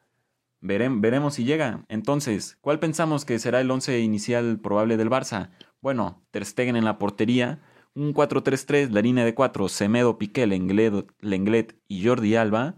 veremos 0.61 1.35
si 1.35 1.45
llega. 1.45 1.85
Entonces, 1.89 2.57
¿cuál 2.61 2.79
pensamos 2.79 3.25
que 3.25 3.39
será 3.39 3.61
el 3.61 3.71
once 3.71 3.99
inicial 3.99 4.61
probable 4.61 4.97
del 4.97 5.11
Barça? 5.11 5.51
Bueno, 5.81 6.23
Ter 6.31 6.45
Stegen 6.45 6.77
en 6.77 6.85
la 6.85 6.99
portería, 6.99 7.61
un 7.95 8.15
4-3-3, 8.15 8.91
la 8.91 9.03
línea 9.03 9.25
de 9.25 9.35
4, 9.35 9.69
Semedo, 9.69 10.19
Piqué, 10.19 10.47
Lenglet 10.47 11.77
y 11.89 12.05
Jordi 12.05 12.37
Alba. 12.37 12.77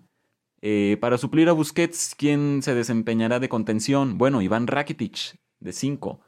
Eh, 0.61 0.97
para 1.01 1.19
suplir 1.19 1.49
a 1.49 1.53
Busquets, 1.53 2.15
¿quién 2.17 2.63
se 2.63 2.75
desempeñará 2.75 3.41
de 3.41 3.49
contención? 3.49 4.17
Bueno, 4.17 4.43
Iván 4.43 4.67
Rakitic, 4.67 5.39
de 5.61 5.73
5. 5.73 6.21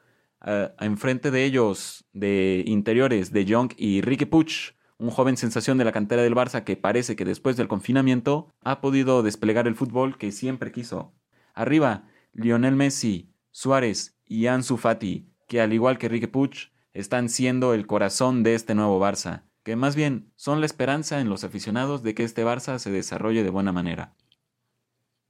enfrente 0.80 1.30
de 1.30 1.44
ellos, 1.44 2.04
de 2.12 2.62
interiores, 2.66 3.32
de 3.32 3.46
Jong 3.48 3.72
y 3.76 4.02
Ricky 4.02 4.26
Puch. 4.26 4.74
un 4.98 5.10
joven 5.10 5.36
sensación 5.36 5.76
de 5.78 5.84
la 5.84 5.92
cantera 5.92 6.22
del 6.22 6.34
Barça 6.34 6.64
que 6.64 6.76
parece 6.76 7.16
que 7.16 7.24
después 7.24 7.56
del 7.56 7.68
confinamiento 7.68 8.52
ha 8.62 8.80
podido 8.80 9.22
desplegar 9.22 9.66
el 9.66 9.74
fútbol 9.74 10.18
que 10.18 10.32
siempre 10.32 10.70
quiso. 10.70 11.14
Arriba, 11.54 12.08
Lionel 12.32 12.76
Messi, 12.76 13.32
Suárez 13.50 14.18
y 14.26 14.46
Ansu 14.46 14.76
Fati, 14.76 15.28
que 15.48 15.60
al 15.60 15.72
igual 15.72 15.98
que 15.98 16.08
Rique 16.08 16.28
Puig, 16.28 16.72
están 16.94 17.28
siendo 17.28 17.74
el 17.74 17.86
corazón 17.86 18.42
de 18.42 18.54
este 18.54 18.74
nuevo 18.74 19.00
Barça, 19.00 19.42
que 19.64 19.76
más 19.76 19.96
bien 19.96 20.32
son 20.36 20.60
la 20.60 20.66
esperanza 20.66 21.20
en 21.20 21.28
los 21.28 21.44
aficionados 21.44 22.02
de 22.02 22.14
que 22.14 22.24
este 22.24 22.44
Barça 22.44 22.78
se 22.78 22.90
desarrolle 22.90 23.42
de 23.42 23.50
buena 23.50 23.72
manera. 23.72 24.14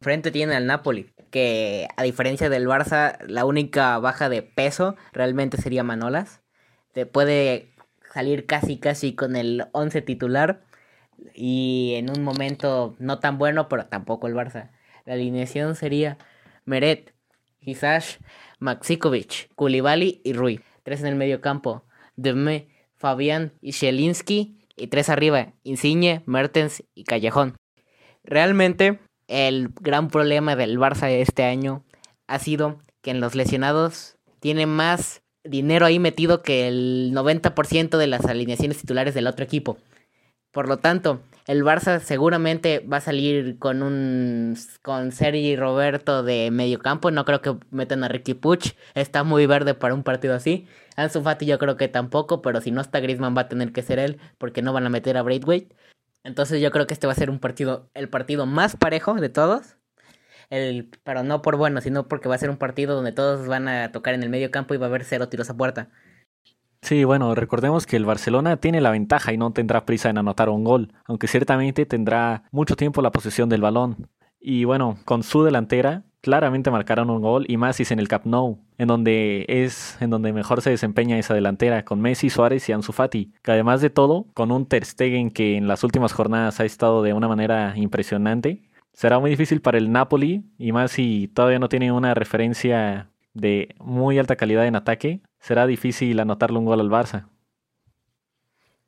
Frente 0.00 0.30
tiene 0.30 0.54
al 0.54 0.66
Napoli, 0.66 1.10
que 1.30 1.88
a 1.96 2.02
diferencia 2.02 2.50
del 2.50 2.68
Barça, 2.68 3.18
la 3.26 3.46
única 3.46 3.98
baja 3.98 4.28
de 4.28 4.42
peso 4.42 4.96
realmente 5.12 5.56
sería 5.56 5.82
Manolas. 5.82 6.42
Te 6.92 7.06
puede 7.06 7.72
salir 8.12 8.44
casi 8.44 8.76
casi 8.76 9.14
con 9.14 9.34
el 9.34 9.66
11 9.72 10.02
titular 10.02 10.62
y 11.34 11.94
en 11.96 12.10
un 12.10 12.22
momento 12.22 12.94
no 12.98 13.18
tan 13.18 13.38
bueno, 13.38 13.68
pero 13.68 13.86
tampoco 13.86 14.26
el 14.26 14.34
Barça. 14.34 14.70
La 15.06 15.14
alineación 15.14 15.74
sería 15.74 16.18
Meret, 16.66 17.14
Hisash, 17.60 18.18
Maxikovic, 18.58 19.54
Koulibaly 19.54 20.20
y 20.22 20.34
Rui. 20.34 20.60
Tres 20.84 21.00
en 21.00 21.06
el 21.06 21.16
medio 21.16 21.40
campo, 21.40 21.82
Deme, 22.14 22.68
Fabián 22.94 23.52
y 23.60 23.72
Shelinski. 23.72 24.60
Y 24.76 24.88
tres 24.88 25.08
arriba, 25.08 25.52
Insigne, 25.62 26.22
Mertens 26.26 26.82
y 26.94 27.04
Callejón. 27.04 27.56
Realmente, 28.24 28.98
el 29.28 29.68
gran 29.80 30.08
problema 30.08 30.56
del 30.56 30.78
Barça 30.78 31.08
este 31.10 31.44
año 31.44 31.84
ha 32.26 32.38
sido 32.38 32.78
que 33.02 33.10
en 33.10 33.20
los 33.20 33.34
lesionados 33.34 34.16
tiene 34.40 34.66
más 34.66 35.22
dinero 35.44 35.86
ahí 35.86 35.98
metido 35.98 36.42
que 36.42 36.66
el 36.66 37.12
90% 37.12 37.98
de 37.98 38.06
las 38.06 38.24
alineaciones 38.24 38.78
titulares 38.78 39.14
del 39.14 39.26
otro 39.26 39.44
equipo. 39.44 39.78
Por 40.54 40.68
lo 40.68 40.78
tanto, 40.78 41.20
el 41.48 41.64
Barça 41.64 41.98
seguramente 41.98 42.78
va 42.80 42.98
a 42.98 43.00
salir 43.00 43.58
con 43.58 43.82
un 43.82 44.56
con 44.82 45.10
Sergi 45.12 45.56
Roberto 45.56 46.22
de 46.22 46.50
medio 46.52 46.78
campo. 46.78 47.10
No 47.10 47.24
creo 47.24 47.42
que 47.42 47.56
metan 47.70 48.04
a 48.04 48.08
Ricky 48.08 48.34
Puch. 48.34 48.74
Está 48.94 49.24
muy 49.24 49.46
verde 49.46 49.74
para 49.74 49.94
un 49.94 50.04
partido 50.04 50.34
así. 50.34 50.68
Ansu 50.96 51.22
Fati 51.22 51.44
yo 51.44 51.58
creo 51.58 51.76
que 51.76 51.88
tampoco, 51.88 52.40
pero 52.40 52.60
si 52.60 52.70
no 52.70 52.80
está 52.80 53.00
Griezmann 53.00 53.36
va 53.36 53.42
a 53.42 53.48
tener 53.48 53.72
que 53.72 53.82
ser 53.82 53.98
él 53.98 54.20
porque 54.38 54.62
no 54.62 54.72
van 54.72 54.86
a 54.86 54.90
meter 54.90 55.16
a 55.16 55.22
Braithwaite. 55.22 55.74
Entonces 56.22 56.62
yo 56.62 56.70
creo 56.70 56.86
que 56.86 56.94
este 56.94 57.06
va 57.08 57.12
a 57.14 57.16
ser 57.16 57.30
un 57.30 57.40
partido 57.40 57.90
el 57.94 58.08
partido 58.08 58.46
más 58.46 58.76
parejo 58.76 59.14
de 59.14 59.28
todos 59.28 59.76
el, 60.50 60.90
pero 61.04 61.22
no 61.22 61.42
por 61.42 61.56
bueno, 61.56 61.80
sino 61.80 62.08
porque 62.08 62.28
va 62.28 62.36
a 62.36 62.38
ser 62.38 62.50
un 62.50 62.58
partido 62.58 62.94
donde 62.94 63.12
todos 63.12 63.46
van 63.48 63.68
a 63.68 63.92
tocar 63.92 64.14
en 64.14 64.22
el 64.22 64.30
medio 64.30 64.50
campo 64.50 64.74
y 64.74 64.76
va 64.78 64.86
a 64.86 64.88
haber 64.88 65.04
cero 65.04 65.28
tiros 65.28 65.50
a 65.50 65.56
puerta. 65.56 65.90
Sí, 66.84 67.02
bueno, 67.04 67.34
recordemos 67.34 67.86
que 67.86 67.96
el 67.96 68.04
Barcelona 68.04 68.58
tiene 68.58 68.82
la 68.82 68.90
ventaja 68.90 69.32
y 69.32 69.38
no 69.38 69.52
tendrá 69.52 69.86
prisa 69.86 70.10
en 70.10 70.18
anotar 70.18 70.50
un 70.50 70.64
gol, 70.64 70.92
aunque 71.06 71.28
ciertamente 71.28 71.86
tendrá 71.86 72.42
mucho 72.52 72.76
tiempo 72.76 73.00
la 73.00 73.10
posesión 73.10 73.48
del 73.48 73.62
balón. 73.62 74.10
Y 74.38 74.64
bueno, 74.64 74.98
con 75.06 75.22
su 75.22 75.44
delantera 75.44 76.02
claramente 76.20 76.70
marcaron 76.70 77.08
un 77.08 77.22
gol 77.22 77.46
y 77.48 77.56
más 77.56 77.80
en 77.90 77.98
el 77.98 78.08
Camp 78.08 78.26
Nou, 78.26 78.58
en 78.76 78.88
donde 78.88 79.46
es 79.48 79.96
en 80.02 80.10
donde 80.10 80.34
mejor 80.34 80.60
se 80.60 80.68
desempeña 80.68 81.18
esa 81.18 81.32
delantera 81.32 81.86
con 81.86 82.02
Messi, 82.02 82.28
Suárez 82.28 82.68
y 82.68 82.72
Ansu 82.72 82.92
Fati, 82.92 83.32
que 83.42 83.52
además 83.52 83.80
de 83.80 83.88
todo, 83.88 84.26
con 84.34 84.52
un 84.52 84.66
Ter 84.66 84.84
Stegen 84.84 85.30
que 85.30 85.56
en 85.56 85.66
las 85.66 85.84
últimas 85.84 86.12
jornadas 86.12 86.60
ha 86.60 86.66
estado 86.66 87.02
de 87.02 87.14
una 87.14 87.28
manera 87.28 87.72
impresionante, 87.76 88.62
será 88.92 89.18
muy 89.18 89.30
difícil 89.30 89.62
para 89.62 89.78
el 89.78 89.90
Napoli, 89.90 90.44
y 90.58 90.72
más 90.72 90.90
si 90.90 91.28
todavía 91.28 91.58
no 91.58 91.70
tiene 91.70 91.92
una 91.92 92.12
referencia 92.12 93.08
de 93.32 93.74
muy 93.80 94.18
alta 94.18 94.36
calidad 94.36 94.66
en 94.66 94.76
ataque, 94.76 95.22
será 95.44 95.66
difícil 95.66 96.18
anotarle 96.20 96.58
un 96.58 96.64
gol 96.64 96.80
al 96.80 96.88
Barça. 96.88 97.28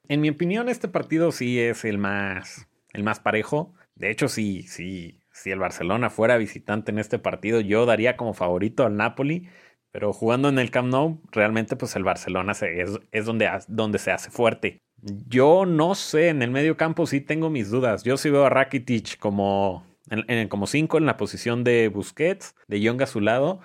En 0.09 0.23
mi 0.23 0.31
opinión, 0.31 0.71
este 0.71 0.89
partido 0.89 1.31
sí 1.31 1.61
es 1.61 1.85
el 1.85 1.99
más, 1.99 2.67
el 2.95 3.03
más 3.03 3.21
parejo. 3.21 3.75
De 3.95 4.11
hecho, 4.11 4.29
sí, 4.29 4.63
sí, 4.63 5.21
si 5.33 5.51
el 5.51 5.59
Barcelona 5.59 6.09
fuera 6.09 6.39
visitante 6.39 6.93
en 6.93 6.99
este 6.99 7.19
partido, 7.19 7.61
yo 7.61 7.85
daría 7.85 8.17
como 8.17 8.33
favorito 8.33 8.87
al 8.87 8.97
Napoli. 8.97 9.49
Pero 9.93 10.13
jugando 10.13 10.49
en 10.49 10.59
el 10.59 10.71
Camp 10.71 10.89
Nou, 10.89 11.21
realmente 11.31 11.77
pues 11.77 11.95
el 11.97 12.05
Barcelona 12.05 12.53
es, 12.53 12.99
es 13.11 13.25
donde, 13.27 13.51
donde 13.69 13.99
se 13.99 14.13
hace 14.13 14.31
fuerte. 14.31 14.79
Yo 15.27 15.67
no 15.67 15.95
sé, 15.95 16.29
en 16.29 16.43
el 16.43 16.51
medio 16.51 16.77
campo 16.77 17.07
sí 17.07 17.21
tengo 17.21 17.51
mis 17.51 17.71
dudas. 17.71 18.03
Yo 18.03 18.17
sí 18.17 18.31
veo 18.31 18.45
a 18.45 18.51
Rakitic 18.51 19.19
como 19.19 19.87
en, 20.09 20.49
como 20.49 20.67
cinco 20.67 20.99
en 20.99 21.07
la 21.07 21.17
posición 21.17 21.65
de 21.65 21.89
Busquets, 21.89 22.55
de 22.67 22.81
Young 22.81 23.03
a 23.03 23.07
su 23.07 23.21
lado. 23.21 23.61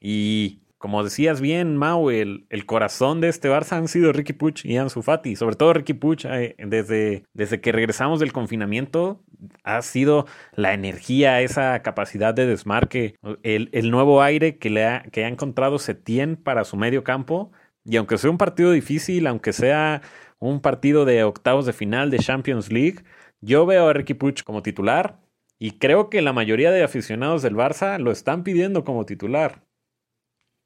Y 0.00 0.62
como 0.80 1.04
decías 1.04 1.42
bien, 1.42 1.76
Mau, 1.76 2.08
el, 2.08 2.46
corazón 2.64 3.20
de 3.20 3.28
este 3.28 3.50
Barça 3.50 3.76
han 3.76 3.86
sido 3.86 4.14
Ricky 4.14 4.32
Puch 4.32 4.64
y 4.64 4.78
Ansu 4.78 5.02
Fati. 5.02 5.36
Sobre 5.36 5.54
todo 5.54 5.74
Ricky 5.74 5.92
Puch, 5.92 6.24
eh, 6.24 6.56
desde, 6.56 7.24
desde 7.34 7.60
que 7.60 7.70
regresamos 7.70 8.18
del 8.18 8.32
confinamiento, 8.32 9.22
ha 9.62 9.82
sido 9.82 10.26
la 10.54 10.72
energía, 10.72 11.42
esa 11.42 11.82
capacidad 11.82 12.32
de 12.32 12.46
desmarque, 12.46 13.16
el, 13.42 13.68
el 13.72 13.90
nuevo 13.90 14.22
aire 14.22 14.56
que, 14.56 14.70
le 14.70 14.86
ha, 14.86 15.02
que 15.12 15.26
ha 15.26 15.28
encontrado 15.28 15.78
Setién 15.78 16.36
para 16.36 16.64
su 16.64 16.78
medio 16.78 17.04
campo. 17.04 17.52
Y 17.84 17.98
aunque 17.98 18.16
sea 18.16 18.30
un 18.30 18.38
partido 18.38 18.72
difícil, 18.72 19.26
aunque 19.26 19.52
sea 19.52 20.00
un 20.38 20.62
partido 20.62 21.04
de 21.04 21.24
octavos 21.24 21.66
de 21.66 21.74
final 21.74 22.08
de 22.10 22.20
Champions 22.20 22.72
League, 22.72 23.04
yo 23.42 23.66
veo 23.66 23.86
a 23.86 23.92
Ricky 23.92 24.14
Puch 24.14 24.44
como 24.44 24.62
titular 24.62 25.18
y 25.58 25.72
creo 25.72 26.08
que 26.08 26.22
la 26.22 26.32
mayoría 26.32 26.70
de 26.70 26.82
aficionados 26.82 27.42
del 27.42 27.54
Barça 27.54 27.98
lo 27.98 28.12
están 28.12 28.44
pidiendo 28.44 28.82
como 28.82 29.04
titular. 29.04 29.62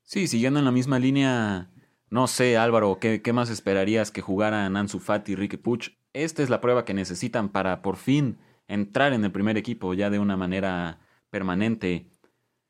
Sí, 0.07 0.29
siguiendo 0.29 0.59
en 0.59 0.67
la 0.67 0.71
misma 0.71 0.99
línea, 0.99 1.71
no 2.11 2.27
sé, 2.27 2.59
Álvaro, 2.59 2.99
¿qué, 3.01 3.33
más 3.33 3.49
esperarías 3.49 4.11
que 4.11 4.21
jugaran 4.21 4.77
Ansu 4.77 4.99
Fati 5.01 5.33
y 5.33 5.35
Ricky 5.35 5.57
Puch? 5.57 5.93
Esta 6.13 6.43
es 6.43 6.51
la 6.51 6.61
prueba 6.61 6.85
que 6.85 6.93
necesitan 6.93 7.49
para 7.49 7.81
por 7.81 7.97
fin 7.97 8.39
entrar 8.69 9.15
en 9.15 9.25
el 9.25 9.33
primer 9.33 9.57
equipo 9.57 9.95
ya 9.95 10.11
de 10.11 10.19
una 10.19 10.37
manera 10.37 11.01
permanente. 11.31 12.11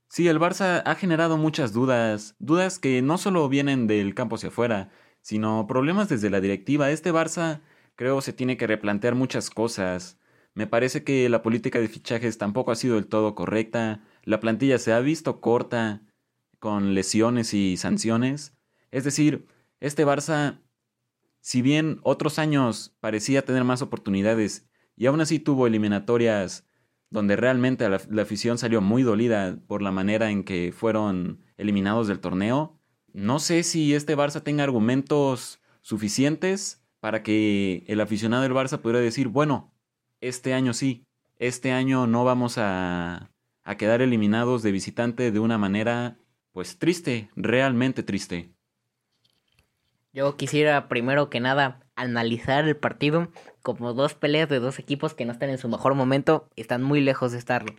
Sí, 0.09 0.29
el 0.29 0.39
Barça 0.39 0.83
ha 0.87 0.95
generado 0.95 1.37
muchas 1.37 1.73
dudas, 1.73 2.37
dudas 2.39 2.79
que 2.79 3.03
no 3.03 3.19
solo 3.19 3.49
vienen 3.49 3.89
del 3.89 4.15
campo 4.15 4.37
hacia 4.37 4.51
afuera, 4.51 4.91
sino 5.21 5.67
problemas 5.67 6.09
desde 6.09 6.31
la 6.31 6.41
directiva. 6.41 6.93
Este 6.93 7.13
Barça 7.13 7.63
creo 7.97 8.21
se 8.21 8.33
tiene 8.33 8.57
que 8.57 8.69
replantear 8.69 9.17
muchas 9.17 9.51
cosas. 9.51 10.21
Me 10.55 10.69
parece 10.69 11.03
que 11.03 11.29
la 11.29 11.43
política 11.43 11.81
de 11.81 11.89
fichajes 11.89 12.39
tampoco 12.39 12.71
ha 12.71 12.77
sido 12.77 12.95
del 12.95 13.09
todo 13.09 13.35
correcta. 13.35 14.05
La 14.23 14.39
plantilla 14.39 14.79
se 14.79 14.93
ha 14.93 15.01
visto 15.01 15.41
corta, 15.41 16.03
con 16.65 16.95
lesiones 16.95 17.53
y 17.53 17.77
sanciones. 17.77 18.57
Es 18.91 19.05
decir, 19.05 19.47
este 19.81 20.07
Barça, 20.07 20.63
si 21.41 21.61
bien 21.61 22.01
otros 22.03 22.39
años 22.39 22.97
parecía 23.01 23.45
tener 23.45 23.65
más 23.65 23.83
oportunidades 23.83 24.67
y 24.97 25.05
aún 25.05 25.21
así 25.21 25.39
tuvo 25.39 25.67
eliminatorias 25.67 26.67
donde 27.11 27.37
realmente 27.37 27.87
la, 27.87 28.23
afición 28.23 28.57
salió 28.57 28.81
muy 28.81 29.03
dolida 29.03 29.59
por 29.67 29.83
la 29.83 29.91
manera 29.91 30.31
en 30.31 30.43
que 30.43 30.73
fueron 30.75 31.45
eliminados 31.59 32.09
del 32.09 32.21
torneo, 32.21 32.81
no 33.13 33.41
sé 33.41 33.63
si 33.63 33.93
este 33.93 34.17
Barça 34.17 34.43
tenga 34.43 34.65
argumentos 34.65 35.61
suficientes 35.83 36.83
para 36.99 37.23
que 37.23 37.85
el 37.89 38.01
aficionado 38.01 38.43
del 38.43 38.55
Barça 38.55 38.81
pudiera 38.81 39.01
decir, 39.01 39.29
bueno, 39.29 39.75
este 40.23 40.55
año 40.55 40.73
sí, 40.73 41.05
este 41.37 41.73
año 41.73 42.07
no 42.07 42.25
vamos 42.25 42.57
a, 42.57 43.35
a 43.65 43.77
quedar 43.77 44.01
eliminados 44.01 44.63
de 44.63 44.73
visitante 44.73 45.31
de 45.31 45.41
una 45.41 45.59
manera, 45.59 46.17
pues 46.55 46.79
triste, 46.79 47.29
realmente 47.35 48.05
triste. 48.05 48.49
Yo 50.13 50.37
quisiera 50.37 50.89
primero 50.89 51.29
que 51.29 51.41
nada 51.41 51.81
analizar 51.97 52.65
el 52.65 52.77
partido 52.77 53.33
como 53.61 53.93
dos 53.93 54.15
peleas 54.15 54.49
de 54.49 54.61
dos 54.61 54.79
equipos 54.79 55.15
que 55.15 55.25
no 55.25 55.33
están 55.33 55.51
en 55.51 55.59
su 55.59 55.69
mejor 55.69 55.95
momento 55.95 56.49
están 56.55 56.85
muy 56.85 57.01
lejos 57.01 57.33
de 57.33 57.39
estarlo. 57.39 57.75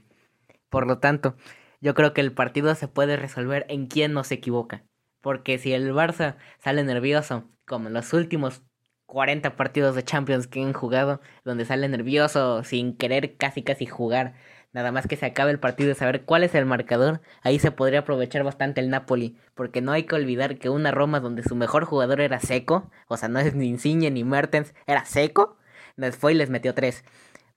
Por 0.69 0.87
lo 0.87 0.99
tanto, 0.99 1.37
yo 1.79 1.93
creo 1.93 2.13
que 2.13 2.19
el 2.19 2.33
partido 2.33 2.75
se 2.75 2.89
puede 2.89 3.15
resolver 3.15 3.65
en 3.69 3.87
quién 3.87 4.11
no 4.11 4.25
se 4.25 4.35
equivoca. 4.35 4.83
Porque 5.21 5.57
si 5.57 5.71
el 5.71 5.93
Barça 5.93 6.35
sale 6.59 6.83
nervioso, 6.83 7.49
como 7.65 7.87
en 7.87 7.93
los 7.93 8.11
últimos 8.11 8.61
40 9.05 9.55
partidos 9.55 9.95
de 9.95 10.03
Champions 10.03 10.47
que 10.47 10.61
han 10.61 10.73
jugado, 10.73 11.21
donde 11.45 11.63
sale 11.63 11.87
nervioso, 11.87 12.65
sin 12.65 12.97
querer 12.97 13.37
casi 13.37 13.63
casi 13.63 13.85
jugar, 13.85 14.35
nada 14.75 14.91
más 14.91 15.07
que 15.07 15.15
se 15.15 15.25
acabe 15.25 15.51
el 15.51 15.59
partido 15.59 15.91
y 15.91 15.95
saber 15.95 16.25
cuál 16.25 16.43
es 16.43 16.53
el 16.53 16.65
marcador, 16.65 17.21
ahí 17.41 17.59
se 17.59 17.71
podría 17.71 17.99
aprovechar 17.99 18.43
bastante 18.43 18.81
el 18.81 18.89
Napoli, 18.89 19.37
porque 19.53 19.81
no 19.81 19.93
hay 19.93 20.03
que 20.03 20.15
olvidar 20.15 20.57
que 20.57 20.69
una 20.69 20.91
Roma 20.91 21.21
donde 21.21 21.43
su 21.43 21.55
mejor 21.55 21.85
jugador 21.85 22.19
era 22.19 22.41
Seco, 22.41 22.91
o 23.07 23.15
sea, 23.15 23.29
no 23.29 23.39
es 23.39 23.55
ni 23.55 23.67
Insigne 23.67 24.11
ni 24.11 24.25
Mertens, 24.25 24.75
era 24.85 25.05
Seco, 25.05 25.57
les 25.95 26.17
fue 26.17 26.33
y 26.33 26.35
les 26.35 26.49
metió 26.49 26.73
tres. 26.73 27.05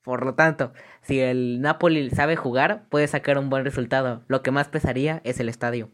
Por 0.01 0.25
lo 0.25 0.35
tanto, 0.35 0.71
si 1.01 1.19
el 1.19 1.59
Napoli 1.59 2.09
sabe 2.09 2.37
jugar, 2.37 2.87
puede 2.87 3.07
sacar 3.09 3.37
un 3.37 3.49
buen 3.49 3.65
resultado. 3.65 4.23
Lo 4.29 4.41
que 4.41 4.51
más 4.51 4.69
pesaría 4.69 5.19
es 5.25 5.41
el 5.41 5.49
estadio. 5.49 5.91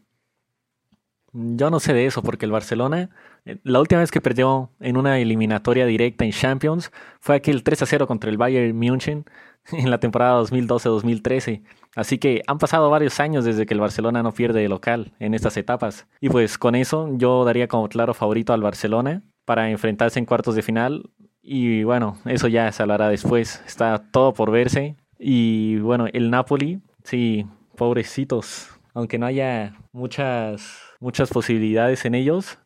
Yo 1.38 1.68
no 1.68 1.80
sé 1.80 1.92
de 1.92 2.06
eso, 2.06 2.22
porque 2.22 2.46
el 2.46 2.52
Barcelona, 2.52 3.10
eh, 3.44 3.58
la 3.62 3.80
última 3.80 4.00
vez 4.00 4.10
que 4.10 4.22
perdió 4.22 4.70
en 4.80 4.96
una 4.96 5.18
eliminatoria 5.18 5.84
directa 5.84 6.24
en 6.24 6.32
Champions 6.32 6.90
fue 7.20 7.36
aquel 7.36 7.62
3 7.62 7.82
a 7.82 7.86
0 7.86 8.06
contra 8.06 8.30
el 8.30 8.38
Bayern 8.38 8.74
München 8.74 9.26
en 9.72 9.90
la 9.90 10.00
temporada 10.00 10.40
2012-2013. 10.42 11.62
Así 11.94 12.16
que 12.16 12.42
han 12.46 12.56
pasado 12.56 12.88
varios 12.88 13.20
años 13.20 13.44
desde 13.44 13.66
que 13.66 13.74
el 13.74 13.80
Barcelona 13.80 14.22
no 14.22 14.32
pierde 14.32 14.62
de 14.62 14.68
local 14.70 15.12
en 15.18 15.34
estas 15.34 15.58
etapas. 15.58 16.06
Y 16.22 16.30
pues 16.30 16.56
con 16.56 16.74
eso 16.74 17.10
yo 17.12 17.44
daría 17.44 17.68
como 17.68 17.88
claro 17.90 18.14
favorito 18.14 18.54
al 18.54 18.62
Barcelona 18.62 19.22
para 19.44 19.70
enfrentarse 19.70 20.18
en 20.18 20.24
cuartos 20.24 20.54
de 20.54 20.62
final 20.62 21.10
Y 21.42 21.84
bueno, 21.84 22.18
eso 22.24 22.48
ya 22.48 22.72
se 22.72 22.82
hablará 22.82 23.08
después. 23.08 23.62
Está 23.66 23.98
todo 24.10 24.32
por 24.32 24.50
verse. 24.50 24.96
Y 25.18 25.76
bueno, 25.80 26.06
el 26.12 26.30
Napoli, 26.30 26.80
sí, 27.04 27.46
pobrecitos. 27.76 28.70
Aunque 28.94 29.18
no 29.18 29.26
haya 29.26 29.74
muchas, 29.92 30.85
muchas 31.00 31.30
posibilidades 31.30 32.04
en 32.04 32.14
ellos, 32.14 32.58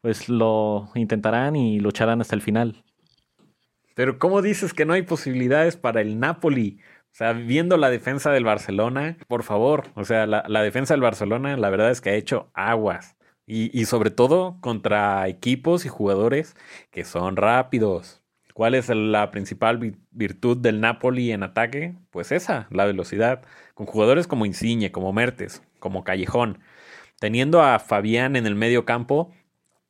pues 0.00 0.28
lo 0.28 0.90
intentarán 0.94 1.56
y 1.56 1.80
lucharán 1.80 2.20
hasta 2.20 2.34
el 2.34 2.42
final. 2.42 2.84
Pero 3.94 4.18
¿cómo 4.18 4.42
dices 4.42 4.74
que 4.74 4.84
no 4.84 4.92
hay 4.92 5.02
posibilidades 5.02 5.76
para 5.76 6.00
el 6.00 6.20
Napoli? 6.20 6.78
O 7.12 7.16
sea, 7.18 7.32
viendo 7.32 7.76
la 7.76 7.90
defensa 7.90 8.30
del 8.30 8.44
Barcelona, 8.44 9.16
por 9.26 9.42
favor, 9.42 9.86
o 9.94 10.04
sea, 10.04 10.26
la, 10.26 10.62
defensa 10.62 10.94
del 10.94 11.00
Barcelona 11.00 11.56
la 11.56 11.70
verdad 11.70 11.90
es 11.90 12.00
que 12.00 12.10
ha 12.10 12.14
hecho 12.14 12.50
aguas. 12.54 13.16
Y, 13.44 13.76
y 13.76 13.86
sobre 13.86 14.10
todo 14.10 14.58
contra 14.60 15.26
equipos 15.26 15.84
y 15.84 15.88
jugadores 15.88 16.54
que 16.90 17.04
son 17.04 17.36
rápidos. 17.36 18.22
¿Cuál 18.54 18.74
es 18.74 18.88
la 18.88 19.30
principal 19.30 19.96
virtud 20.10 20.58
del 20.58 20.80
Napoli 20.80 21.32
en 21.32 21.42
ataque? 21.42 21.94
Pues 22.10 22.30
esa, 22.30 22.66
la 22.70 22.84
velocidad. 22.84 23.42
Con 23.74 23.86
jugadores 23.86 24.26
como 24.26 24.46
Insigne, 24.46 24.92
como 24.92 25.12
Mertes, 25.12 25.62
como 25.78 26.04
Callejón. 26.04 26.58
Teniendo 27.20 27.62
a 27.62 27.78
Fabián 27.78 28.36
en 28.36 28.46
el 28.46 28.54
medio 28.54 28.84
campo, 28.84 29.32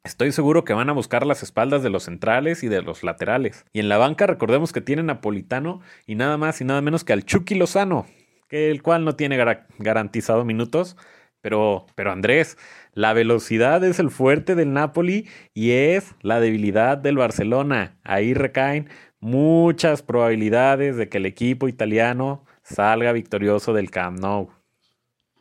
Estoy 0.04 0.32
seguro 0.32 0.64
que 0.64 0.72
van 0.72 0.88
a 0.88 0.94
buscar 0.94 1.26
las 1.26 1.42
espaldas 1.42 1.82
de 1.82 1.90
los 1.90 2.04
centrales 2.04 2.62
y 2.62 2.68
de 2.68 2.80
los 2.80 3.02
laterales. 3.02 3.66
Y 3.74 3.80
en 3.80 3.90
la 3.90 3.98
banca 3.98 4.26
recordemos 4.26 4.72
que 4.72 4.80
tiene 4.80 5.02
Napolitano 5.02 5.82
y 6.06 6.14
nada 6.14 6.38
más 6.38 6.62
y 6.62 6.64
nada 6.64 6.80
menos 6.80 7.04
que 7.04 7.12
al 7.12 7.26
Chucky 7.26 7.56
Lozano, 7.56 8.06
que 8.48 8.70
el 8.70 8.80
cual 8.82 9.04
no 9.04 9.16
tiene 9.16 9.36
garantizado 9.78 10.46
minutos. 10.46 10.96
Pero, 11.42 11.84
pero 11.94 12.10
Andrés, 12.10 12.56
la 12.94 13.12
velocidad 13.12 13.84
es 13.84 13.98
el 13.98 14.10
fuerte 14.10 14.54
del 14.54 14.72
Napoli 14.72 15.28
y 15.52 15.72
es 15.72 16.14
la 16.22 16.40
debilidad 16.40 16.96
del 16.96 17.18
Barcelona. 17.18 17.98
Ahí 18.02 18.32
recaen 18.32 18.88
muchas 19.20 20.02
probabilidades 20.02 20.96
de 20.96 21.10
que 21.10 21.18
el 21.18 21.26
equipo 21.26 21.68
italiano 21.68 22.46
salga 22.62 23.12
victorioso 23.12 23.74
del 23.74 23.90
Camp 23.90 24.18
Nou. 24.20 24.57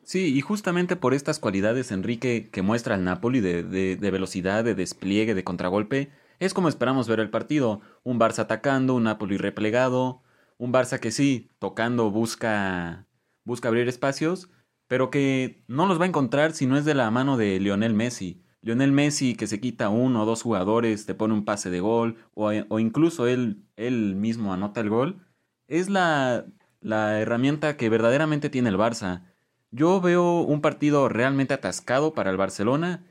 Sí, 0.07 0.33
y 0.33 0.39
justamente 0.39 0.95
por 0.95 1.13
estas 1.13 1.37
cualidades, 1.37 1.91
Enrique, 1.91 2.49
que 2.49 2.61
muestra 2.61 2.95
el 2.95 3.03
Napoli 3.03 3.41
de, 3.41 3.61
de, 3.63 4.11
velocidad, 4.11 4.63
de 4.63 4.73
despliegue, 4.73 5.35
de 5.35 5.43
contragolpe, 5.43 6.11
es 6.39 6.53
como 6.53 6.69
esperamos 6.69 7.09
ver 7.09 7.19
el 7.19 7.29
partido. 7.29 7.81
Un 8.05 8.17
Barça 8.17 8.39
atacando, 8.39 8.95
un 8.95 9.03
Napoli 9.03 9.35
replegado, 9.35 10.21
un 10.57 10.71
Barça 10.71 11.01
que 11.01 11.11
sí, 11.11 11.51
tocando 11.59 12.09
busca, 12.09 13.05
busca 13.43 13.67
abrir 13.67 13.89
espacios, 13.89 14.49
pero 14.87 15.11
que 15.11 15.65
no 15.67 15.85
los 15.87 15.99
va 15.99 16.05
a 16.05 16.07
encontrar 16.07 16.53
si 16.53 16.67
no 16.67 16.77
es 16.77 16.85
de 16.85 16.95
la 16.95 17.11
mano 17.11 17.35
de 17.35 17.59
Lionel 17.59 17.93
Messi. 17.93 18.41
Lionel 18.61 18.93
Messi 18.93 19.35
que 19.35 19.47
se 19.47 19.59
quita 19.59 19.89
uno 19.89 20.23
o 20.23 20.25
dos 20.25 20.41
jugadores, 20.41 21.05
te 21.05 21.15
pone 21.15 21.33
un 21.33 21.43
pase 21.43 21.69
de 21.69 21.81
gol, 21.81 22.15
o, 22.33 22.49
o 22.69 22.79
incluso 22.79 23.27
él, 23.27 23.65
él 23.75 24.15
mismo 24.15 24.53
anota 24.53 24.79
el 24.79 24.89
gol, 24.89 25.27
es 25.67 25.89
la, 25.89 26.45
la 26.79 27.19
herramienta 27.19 27.75
que 27.75 27.89
verdaderamente 27.89 28.49
tiene 28.49 28.69
el 28.69 28.77
Barça. 28.77 29.33
Yo 29.71 29.99
veo 30.01 30.41
un 30.41 30.61
partido 30.61 31.09
realmente 31.09 31.53
atascado 31.53 32.13
para 32.13 32.31
el 32.31 32.37
Barcelona. 32.37 33.03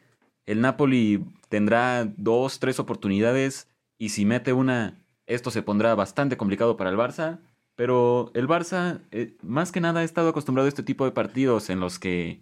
El 0.46 0.60
Napoli 0.60 1.24
tendrá 1.48 2.04
dos, 2.16 2.60
tres 2.60 2.78
oportunidades 2.80 3.68
y 3.98 4.10
si 4.10 4.24
mete 4.24 4.52
una, 4.52 5.04
esto 5.26 5.50
se 5.50 5.62
pondrá 5.62 5.94
bastante 5.94 6.36
complicado 6.36 6.76
para 6.76 6.90
el 6.90 6.96
Barça. 6.96 7.40
Pero 7.74 8.30
el 8.34 8.48
Barça, 8.48 9.02
eh, 9.10 9.36
más 9.42 9.70
que 9.70 9.80
nada, 9.80 10.00
ha 10.00 10.04
estado 10.04 10.30
acostumbrado 10.30 10.66
a 10.66 10.70
este 10.70 10.82
tipo 10.82 11.04
de 11.04 11.10
partidos 11.10 11.68
en 11.68 11.78
los 11.78 11.98
que, 11.98 12.40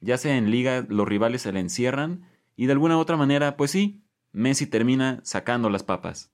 ya 0.00 0.16
sea 0.16 0.36
en 0.36 0.50
liga, 0.50 0.86
los 0.88 1.08
rivales 1.08 1.42
se 1.42 1.52
le 1.52 1.60
encierran 1.60 2.24
y 2.54 2.66
de 2.66 2.72
alguna 2.72 2.96
u 2.96 3.00
otra 3.00 3.16
manera, 3.16 3.56
pues 3.56 3.72
sí, 3.72 4.02
Messi 4.32 4.66
termina 4.66 5.20
sacando 5.24 5.70
las 5.70 5.82
papas. 5.82 6.30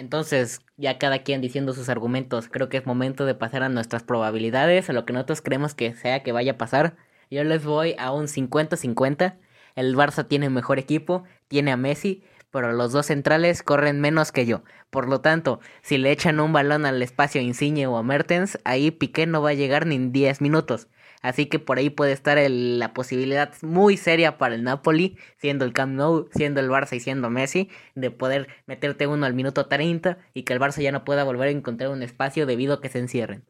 Entonces, 0.00 0.62
ya 0.78 0.96
cada 0.96 1.18
quien 1.24 1.42
diciendo 1.42 1.74
sus 1.74 1.90
argumentos, 1.90 2.48
creo 2.48 2.70
que 2.70 2.78
es 2.78 2.86
momento 2.86 3.26
de 3.26 3.34
pasar 3.34 3.62
a 3.62 3.68
nuestras 3.68 4.02
probabilidades, 4.02 4.88
a 4.88 4.94
lo 4.94 5.04
que 5.04 5.12
nosotros 5.12 5.42
creemos 5.42 5.74
que 5.74 5.94
sea 5.94 6.22
que 6.22 6.32
vaya 6.32 6.52
a 6.52 6.56
pasar. 6.56 6.96
Yo 7.30 7.44
les 7.44 7.66
voy 7.66 7.94
a 7.98 8.10
un 8.10 8.26
50-50. 8.26 9.36
El 9.76 9.94
Barça 9.94 10.26
tiene 10.26 10.48
mejor 10.48 10.78
equipo, 10.78 11.24
tiene 11.48 11.70
a 11.70 11.76
Messi, 11.76 12.24
pero 12.50 12.72
los 12.72 12.92
dos 12.92 13.04
centrales 13.04 13.62
corren 13.62 14.00
menos 14.00 14.32
que 14.32 14.46
yo. 14.46 14.62
Por 14.88 15.06
lo 15.06 15.20
tanto, 15.20 15.60
si 15.82 15.98
le 15.98 16.12
echan 16.12 16.40
un 16.40 16.54
balón 16.54 16.86
al 16.86 17.02
espacio 17.02 17.42
a 17.42 17.44
Insigne 17.44 17.86
o 17.86 17.98
a 17.98 18.02
Mertens, 18.02 18.58
ahí 18.64 18.90
Piqué 18.90 19.26
no 19.26 19.42
va 19.42 19.50
a 19.50 19.54
llegar 19.54 19.84
ni 19.84 19.96
en 19.96 20.12
10 20.12 20.40
minutos. 20.40 20.88
Así 21.20 21.46
que 21.46 21.58
por 21.58 21.78
ahí 21.78 21.90
puede 21.90 22.12
estar 22.12 22.38
la 22.48 22.92
posibilidad 22.94 23.52
muy 23.62 23.96
seria 23.96 24.38
para 24.38 24.54
el 24.54 24.64
Napoli, 24.64 25.16
siendo 25.36 25.64
el 25.64 25.72
Camp 25.72 25.94
Nou, 25.94 26.28
siendo 26.32 26.60
el 26.60 26.70
Barça 26.70 26.94
y 26.96 27.00
siendo 27.00 27.30
Messi, 27.30 27.68
de 27.94 28.10
poder 28.10 28.48
meterte 28.66 29.06
uno 29.06 29.26
al 29.26 29.34
minuto 29.34 29.66
30 29.66 30.18
y 30.34 30.44
que 30.44 30.52
el 30.52 30.60
Barça 30.60 30.80
ya 30.80 30.92
no 30.92 31.04
pueda 31.04 31.24
volver 31.24 31.48
a 31.48 31.52
encontrar 31.52 31.90
un 31.90 32.02
espacio 32.02 32.46
debido 32.46 32.74
a 32.74 32.80
que 32.80 32.88
se 32.88 32.98
encierren. 32.98 33.44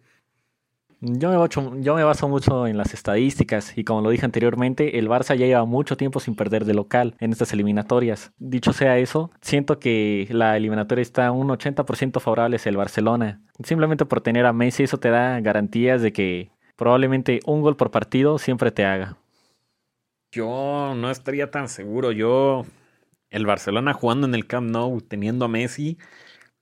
Yo 1.03 1.31
me, 1.31 1.37
baso, 1.39 1.73
yo 1.79 1.95
me 1.95 2.05
baso 2.05 2.29
mucho 2.29 2.67
en 2.67 2.77
las 2.77 2.93
estadísticas 2.93 3.73
y 3.79 3.85
como 3.85 4.03
lo 4.03 4.11
dije 4.11 4.27
anteriormente, 4.27 4.99
el 4.99 5.09
Barça 5.09 5.35
ya 5.35 5.47
lleva 5.47 5.65
mucho 5.65 5.97
tiempo 5.97 6.21
sin 6.21 6.35
perder 6.35 6.67
de 6.67 6.75
local 6.75 7.15
en 7.21 7.33
estas 7.33 7.55
eliminatorias. 7.55 8.35
Dicho 8.37 8.75
sea 8.75 8.99
eso, 8.99 9.31
siento 9.41 9.79
que 9.79 10.29
la 10.31 10.59
eliminatoria 10.59 11.01
está 11.01 11.33
un 11.33 11.49
80% 11.49 12.21
favorable 12.21 12.57
hacia 12.57 12.69
el 12.69 12.77
Barcelona. 12.77 13.41
Simplemente 13.65 14.05
por 14.05 14.21
tener 14.21 14.45
a 14.45 14.53
Messi 14.53 14.83
eso 14.83 14.99
te 14.99 15.09
da 15.09 15.41
garantías 15.41 16.03
de 16.03 16.13
que 16.13 16.51
probablemente 16.81 17.41
un 17.45 17.61
gol 17.61 17.77
por 17.77 17.91
partido 17.91 18.39
siempre 18.39 18.71
te 18.71 18.87
haga. 18.87 19.19
Yo 20.33 20.95
no 20.97 21.11
estaría 21.11 21.51
tan 21.51 21.69
seguro. 21.69 22.11
Yo, 22.11 22.65
el 23.29 23.45
Barcelona 23.45 23.93
jugando 23.93 24.27
en 24.27 24.35
el 24.35 24.47
Camp 24.47 24.71
Nou, 24.71 25.03
teniendo 25.03 25.45
a 25.45 25.49
Messi, 25.49 25.99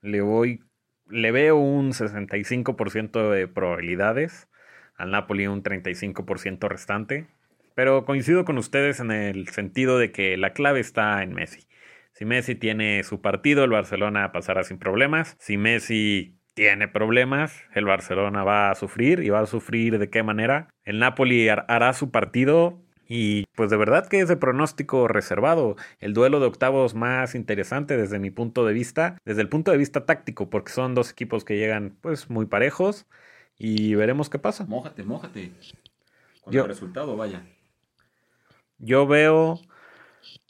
le 0.01 0.19
voy, 0.19 0.59
le 1.07 1.31
veo 1.31 1.55
un 1.55 1.93
65% 1.93 3.29
de 3.29 3.47
probabilidades. 3.47 4.49
Al 4.97 5.11
Napoli 5.11 5.47
un 5.47 5.63
35% 5.63 6.67
restante. 6.67 7.27
Pero 7.73 8.03
coincido 8.03 8.43
con 8.43 8.57
ustedes 8.57 8.99
en 8.99 9.11
el 9.11 9.47
sentido 9.47 9.97
de 9.97 10.11
que 10.11 10.35
la 10.35 10.51
clave 10.51 10.81
está 10.81 11.23
en 11.23 11.33
Messi. 11.33 11.69
Si 12.11 12.25
Messi 12.25 12.55
tiene 12.55 13.03
su 13.03 13.21
partido, 13.21 13.63
el 13.63 13.69
Barcelona 13.69 14.33
pasará 14.33 14.65
sin 14.65 14.79
problemas. 14.79 15.37
Si 15.39 15.55
Messi 15.55 16.38
tiene 16.59 16.89
problemas, 16.89 17.63
el 17.73 17.85
Barcelona 17.85 18.43
va 18.43 18.69
a 18.69 18.75
sufrir 18.75 19.21
y 19.21 19.29
va 19.29 19.39
a 19.39 19.45
sufrir 19.45 19.97
de 19.97 20.09
qué 20.09 20.23
manera. 20.23 20.67
El 20.83 20.99
Napoli 20.99 21.47
hará 21.47 21.93
su 21.93 22.11
partido 22.11 22.81
y 23.07 23.45
pues 23.55 23.69
de 23.69 23.77
verdad 23.77 24.09
que 24.09 24.19
es 24.19 24.27
de 24.27 24.35
pronóstico 24.35 25.07
reservado. 25.07 25.77
El 25.99 26.13
duelo 26.13 26.41
de 26.41 26.47
octavos 26.47 26.95
más 26.95 27.33
interesante 27.33 27.95
desde 27.95 28.19
mi 28.19 28.29
punto 28.29 28.65
de 28.65 28.73
vista, 28.73 29.15
desde 29.23 29.41
el 29.41 29.47
punto 29.47 29.71
de 29.71 29.77
vista 29.77 30.05
táctico, 30.05 30.49
porque 30.49 30.73
son 30.73 30.95
dos 30.95 31.11
equipos 31.11 31.45
que 31.45 31.55
llegan 31.55 31.95
pues 32.01 32.29
muy 32.29 32.45
parejos 32.45 33.05
y 33.57 33.95
veremos 33.95 34.29
qué 34.29 34.37
pasa. 34.37 34.65
Mójate, 34.65 35.03
mójate. 35.03 35.53
Con 36.41 36.53
el 36.53 36.67
resultado, 36.67 37.15
vaya. 37.15 37.41
Yo 38.79 39.07
veo 39.07 39.61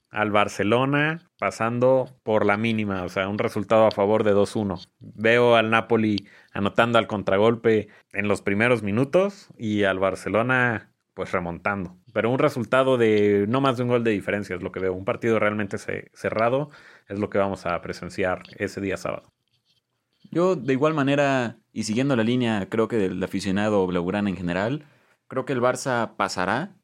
al 0.09 0.31
Barcelona 0.31 1.29
pasando 1.37 2.09
por 2.23 2.45
la 2.45 2.57
mínima, 2.57 3.03
o 3.03 3.09
sea, 3.09 3.27
un 3.27 3.37
resultado 3.37 3.85
a 3.85 3.91
favor 3.91 4.23
de 4.23 4.33
2-1. 4.33 4.89
Veo 4.99 5.55
al 5.55 5.69
Napoli 5.69 6.27
anotando 6.51 6.97
al 6.97 7.07
contragolpe 7.07 7.89
en 8.13 8.27
los 8.27 8.41
primeros 8.41 8.83
minutos 8.83 9.49
y 9.57 9.83
al 9.83 9.99
Barcelona 9.99 10.91
pues 11.13 11.31
remontando. 11.31 11.97
Pero 12.13 12.29
un 12.29 12.39
resultado 12.39 12.97
de 12.97 13.45
no 13.47 13.61
más 13.61 13.77
de 13.77 13.83
un 13.83 13.89
gol 13.89 14.03
de 14.03 14.11
diferencia 14.11 14.55
es 14.55 14.63
lo 14.63 14.71
que 14.71 14.79
veo. 14.79 14.93
Un 14.93 15.05
partido 15.05 15.37
realmente 15.37 15.77
cerrado 15.77 16.69
es 17.07 17.19
lo 17.19 17.29
que 17.29 17.37
vamos 17.37 17.65
a 17.65 17.81
presenciar 17.81 18.43
ese 18.57 18.79
día 18.79 18.97
sábado. 18.97 19.31
Yo 20.31 20.55
de 20.55 20.73
igual 20.73 20.93
manera, 20.93 21.57
y 21.73 21.83
siguiendo 21.83 22.15
la 22.15 22.23
línea 22.23 22.67
creo 22.69 22.87
que 22.87 22.97
del 22.97 23.21
aficionado 23.23 23.85
blaugrana 23.85 24.29
en 24.29 24.37
general, 24.37 24.85
creo 25.27 25.45
que 25.45 25.53
el 25.53 25.61
Barça 25.61 26.15
pasará, 26.15 26.75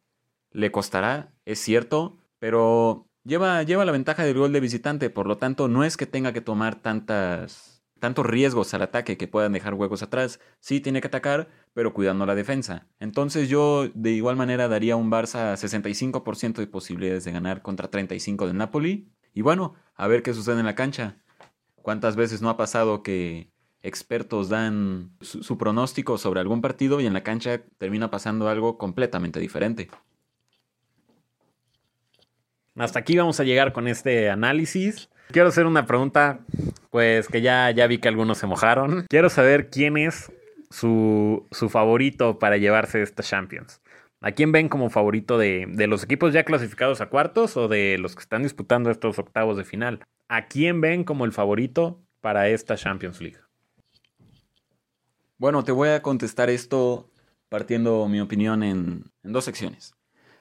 le 0.52 0.72
costará, 0.72 1.32
es 1.46 1.60
cierto, 1.60 2.18
pero 2.40 3.08
lleva, 3.26 3.64
lleva 3.64 3.86
la 3.86 3.92
ventaja 3.92 4.24
del 4.24 4.38
gol 4.38 4.54
de 4.54 4.62
visitante, 4.62 5.10
por 5.10 5.28
lo 5.28 5.38
tanto 5.38 5.68
no 5.68 5.84
es 5.84 5.98
que 5.98 6.06
tenga 6.06 6.32
que 6.32 6.42
tomar 6.42 6.76
tantas, 6.76 7.84
tantos 8.00 8.26
riesgos 8.26 8.74
al 8.74 8.84
ataque 8.84 9.18
que 9.18 9.28
puedan 9.28 9.52
dejar 9.52 9.74
huecos 9.74 10.04
atrás. 10.04 10.40
Sí 10.60 10.80
tiene 10.80 11.02
que 11.02 11.08
atacar, 11.08 11.50
pero 11.74 11.94
cuidando 11.94 12.26
la 12.26 12.36
defensa. 12.36 12.88
Entonces 13.00 13.50
yo 13.50 13.90
de 13.94 14.12
igual 14.12 14.38
manera 14.38 14.68
daría 14.68 14.96
un 14.96 15.12
Barça 15.12 15.58
65% 15.58 16.56
de 16.56 16.68
posibilidades 16.68 17.26
de 17.26 17.32
ganar 17.32 17.62
contra 17.62 17.90
35 17.90 18.48
del 18.48 18.58
Napoli. 18.58 19.12
Y 19.34 19.42
bueno, 19.42 19.74
a 19.96 20.08
ver 20.08 20.24
qué 20.24 20.34
sucede 20.34 20.60
en 20.60 20.66
la 20.66 20.76
cancha. 20.76 21.18
¿Cuántas 21.82 22.16
veces 22.16 22.42
no 22.42 22.50
ha 22.50 22.58
pasado 22.58 23.04
que 23.04 23.52
expertos 23.82 24.50
dan 24.50 25.16
su 25.22 25.58
pronóstico 25.58 26.18
sobre 26.18 26.40
algún 26.40 26.62
partido 26.62 27.00
y 27.00 27.06
en 27.06 27.14
la 27.14 27.22
cancha 27.22 27.64
termina 27.78 28.10
pasando 28.10 28.48
algo 28.50 28.78
completamente 28.78 29.40
diferente? 29.40 29.90
Hasta 32.78 33.00
aquí 33.00 33.18
vamos 33.18 33.40
a 33.40 33.44
llegar 33.44 33.74
con 33.74 33.88
este 33.88 34.30
análisis. 34.30 35.10
Quiero 35.32 35.50
hacer 35.50 35.66
una 35.66 35.86
pregunta, 35.86 36.40
pues 36.92 37.28
que 37.28 37.42
ya, 37.42 37.72
ya 37.72 37.88
vi 37.88 37.98
que 37.98 38.08
algunos 38.08 38.38
se 38.38 38.48
mojaron. 38.48 39.06
Quiero 39.10 39.30
saber 39.30 39.70
quién 39.70 39.98
es 39.98 40.32
su, 40.70 41.48
su 41.52 41.70
favorito 41.70 42.40
para 42.40 42.58
llevarse 42.58 43.02
esta 43.02 43.24
Champions. 43.24 43.82
¿A 44.22 44.32
quién 44.32 44.52
ven 44.52 44.70
como 44.70 44.90
favorito 44.90 45.38
de, 45.38 45.66
de, 45.70 45.88
los 45.88 46.04
equipos 46.04 46.34
ya 46.34 46.44
clasificados 46.44 47.02
a 47.02 47.10
cuartos 47.10 47.58
o 47.58 47.68
de 47.68 47.98
los 47.98 48.16
que 48.16 48.22
están 48.22 48.44
disputando 48.44 48.90
estos 48.90 49.20
octavos 49.20 49.58
de 49.58 49.64
final? 49.64 50.02
¿a 50.28 50.48
quién 50.48 50.82
ven 50.82 51.04
como 51.04 51.26
el 51.26 51.32
favorito 51.32 52.02
para 52.22 52.50
esta 52.50 52.76
Champions 52.76 53.22
League? 53.22 53.40
Bueno, 55.38 55.64
te 55.64 55.72
voy 55.72 55.90
a 55.90 56.02
contestar 56.02 56.50
esto 56.50 57.12
partiendo 57.50 58.08
mi 58.08 58.20
opinión 58.22 58.64
en, 58.64 59.12
en 59.24 59.34
dos 59.34 59.46
secciones. 59.46 59.95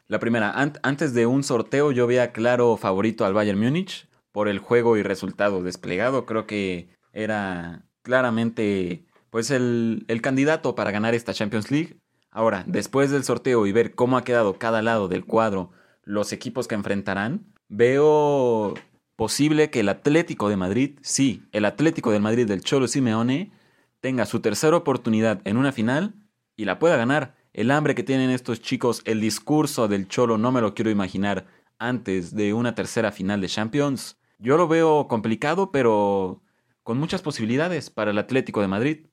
La 0.06 0.18
primera, 0.18 0.52
antes 0.82 1.14
de 1.14 1.26
un 1.26 1.42
sorteo 1.42 1.92
yo 1.92 2.06
veía 2.06 2.32
claro 2.32 2.76
favorito 2.76 3.24
al 3.24 3.32
Bayern 3.32 3.58
Múnich 3.58 4.08
por 4.32 4.48
el 4.48 4.58
juego 4.58 4.96
y 4.96 5.02
resultado 5.02 5.62
desplegado. 5.62 6.26
Creo 6.26 6.46
que 6.46 6.88
era 7.12 7.84
claramente 8.02 9.06
pues 9.30 9.50
el, 9.50 10.04
el 10.08 10.20
candidato 10.20 10.74
para 10.74 10.90
ganar 10.90 11.14
esta 11.14 11.32
Champions 11.32 11.70
League. 11.70 11.96
Ahora, 12.30 12.64
después 12.66 13.10
del 13.10 13.24
sorteo 13.24 13.66
y 13.66 13.72
ver 13.72 13.94
cómo 13.94 14.16
ha 14.16 14.24
quedado 14.24 14.58
cada 14.58 14.82
lado 14.82 15.08
del 15.08 15.24
cuadro 15.24 15.70
los 16.02 16.32
equipos 16.32 16.68
que 16.68 16.74
enfrentarán, 16.74 17.54
veo 17.68 18.74
posible 19.16 19.70
que 19.70 19.80
el 19.80 19.88
Atlético 19.88 20.48
de 20.48 20.56
Madrid, 20.56 20.98
sí, 21.02 21.44
el 21.52 21.64
Atlético 21.64 22.10
del 22.10 22.22
Madrid 22.22 22.46
del 22.46 22.62
Cholo 22.62 22.88
Simeone, 22.88 23.52
tenga 24.00 24.26
su 24.26 24.40
tercera 24.40 24.76
oportunidad 24.76 25.40
en 25.44 25.56
una 25.56 25.72
final 25.72 26.14
y 26.56 26.64
la 26.64 26.78
pueda 26.78 26.96
ganar. 26.96 27.36
El 27.54 27.70
hambre 27.70 27.94
que 27.94 28.02
tienen 28.02 28.30
estos 28.30 28.60
chicos, 28.60 29.00
el 29.04 29.20
discurso 29.20 29.86
del 29.86 30.08
Cholo, 30.08 30.38
no 30.38 30.50
me 30.50 30.60
lo 30.60 30.74
quiero 30.74 30.90
imaginar 30.90 31.46
antes 31.78 32.34
de 32.34 32.52
una 32.52 32.74
tercera 32.74 33.12
final 33.12 33.40
de 33.40 33.46
Champions. 33.46 34.18
Yo 34.40 34.56
lo 34.56 34.66
veo 34.66 35.06
complicado, 35.06 35.70
pero 35.70 36.42
con 36.82 36.98
muchas 36.98 37.22
posibilidades 37.22 37.90
para 37.90 38.10
el 38.10 38.18
Atlético 38.18 38.60
de 38.60 38.66
Madrid. 38.66 39.06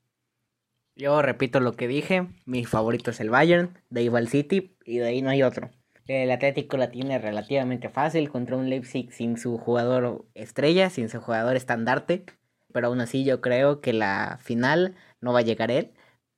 Yo 0.96 1.22
repito 1.22 1.60
lo 1.60 1.74
que 1.74 1.86
dije, 1.86 2.26
mi 2.44 2.64
favorito 2.64 3.12
es 3.12 3.20
el 3.20 3.30
Bayern, 3.30 3.78
de 3.90 4.00
ahí 4.00 4.08
va 4.08 4.18
el 4.18 4.26
City 4.26 4.76
y 4.84 4.98
de 4.98 5.06
ahí 5.06 5.22
no 5.22 5.30
hay 5.30 5.44
otro. 5.44 5.70
El 6.08 6.32
Atlético 6.32 6.76
la 6.76 6.90
tiene 6.90 7.20
relativamente 7.20 7.90
fácil 7.90 8.28
contra 8.28 8.56
un 8.56 8.68
Leipzig 8.68 9.12
sin 9.12 9.38
su 9.38 9.56
jugador 9.56 10.26
estrella, 10.34 10.90
sin 10.90 11.08
su 11.08 11.20
jugador 11.20 11.54
estandarte, 11.54 12.24
pero 12.72 12.88
aún 12.88 13.00
así 13.00 13.24
yo 13.24 13.40
creo 13.40 13.80
que 13.80 13.92
la 13.92 14.40
final 14.42 14.96
no 15.20 15.32
va 15.32 15.38
a 15.38 15.42
llegar 15.42 15.70
él. 15.70 15.92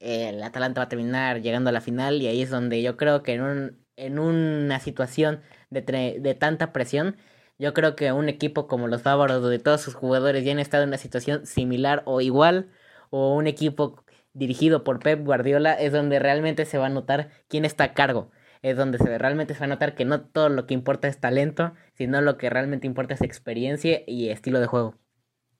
El 0.04 0.42
Atalanta 0.42 0.80
va 0.80 0.84
a 0.86 0.88
terminar 0.88 1.40
llegando 1.42 1.70
a 1.70 1.72
la 1.72 1.80
final 1.80 2.20
y 2.22 2.26
ahí 2.28 2.42
es 2.42 2.50
donde 2.50 2.82
yo 2.82 2.96
creo 2.96 3.22
que 3.22 3.34
en, 3.34 3.42
un, 3.42 3.84
en 3.96 4.18
una 4.18 4.80
situación 4.80 5.42
de, 5.70 5.82
de 6.20 6.34
tanta 6.34 6.72
presión, 6.72 7.16
yo 7.58 7.74
creo 7.74 7.96
que 7.96 8.12
un 8.12 8.28
equipo 8.28 8.66
como 8.68 8.88
los 8.88 9.02
Bávaros, 9.02 9.42
donde 9.42 9.58
todos 9.58 9.80
sus 9.80 9.94
jugadores 9.94 10.44
ya 10.44 10.52
han 10.52 10.58
estado 10.58 10.82
en 10.84 10.90
una 10.90 10.98
situación 10.98 11.46
similar 11.46 12.02
o 12.06 12.20
igual, 12.20 12.70
o 13.10 13.34
un 13.34 13.46
equipo 13.46 14.04
dirigido 14.32 14.84
por 14.84 15.00
Pep 15.00 15.24
Guardiola, 15.24 15.74
es 15.74 15.92
donde 15.92 16.18
realmente 16.18 16.64
se 16.66 16.78
va 16.78 16.86
a 16.86 16.88
notar 16.90 17.30
quién 17.48 17.64
está 17.64 17.84
a 17.84 17.94
cargo 17.94 18.30
es 18.64 18.76
donde 18.78 18.98
se 18.98 19.18
realmente 19.18 19.54
se 19.54 19.60
va 19.60 19.66
a 19.66 19.68
notar 19.68 19.94
que 19.94 20.06
no 20.06 20.22
todo 20.22 20.48
lo 20.48 20.66
que 20.66 20.74
importa 20.74 21.06
es 21.08 21.20
talento, 21.20 21.74
sino 21.94 22.20
lo 22.22 22.38
que 22.38 22.48
realmente 22.50 22.86
importa 22.86 23.14
es 23.14 23.20
experiencia 23.20 24.02
y 24.06 24.30
estilo 24.30 24.58
de 24.58 24.66
juego. 24.66 25.03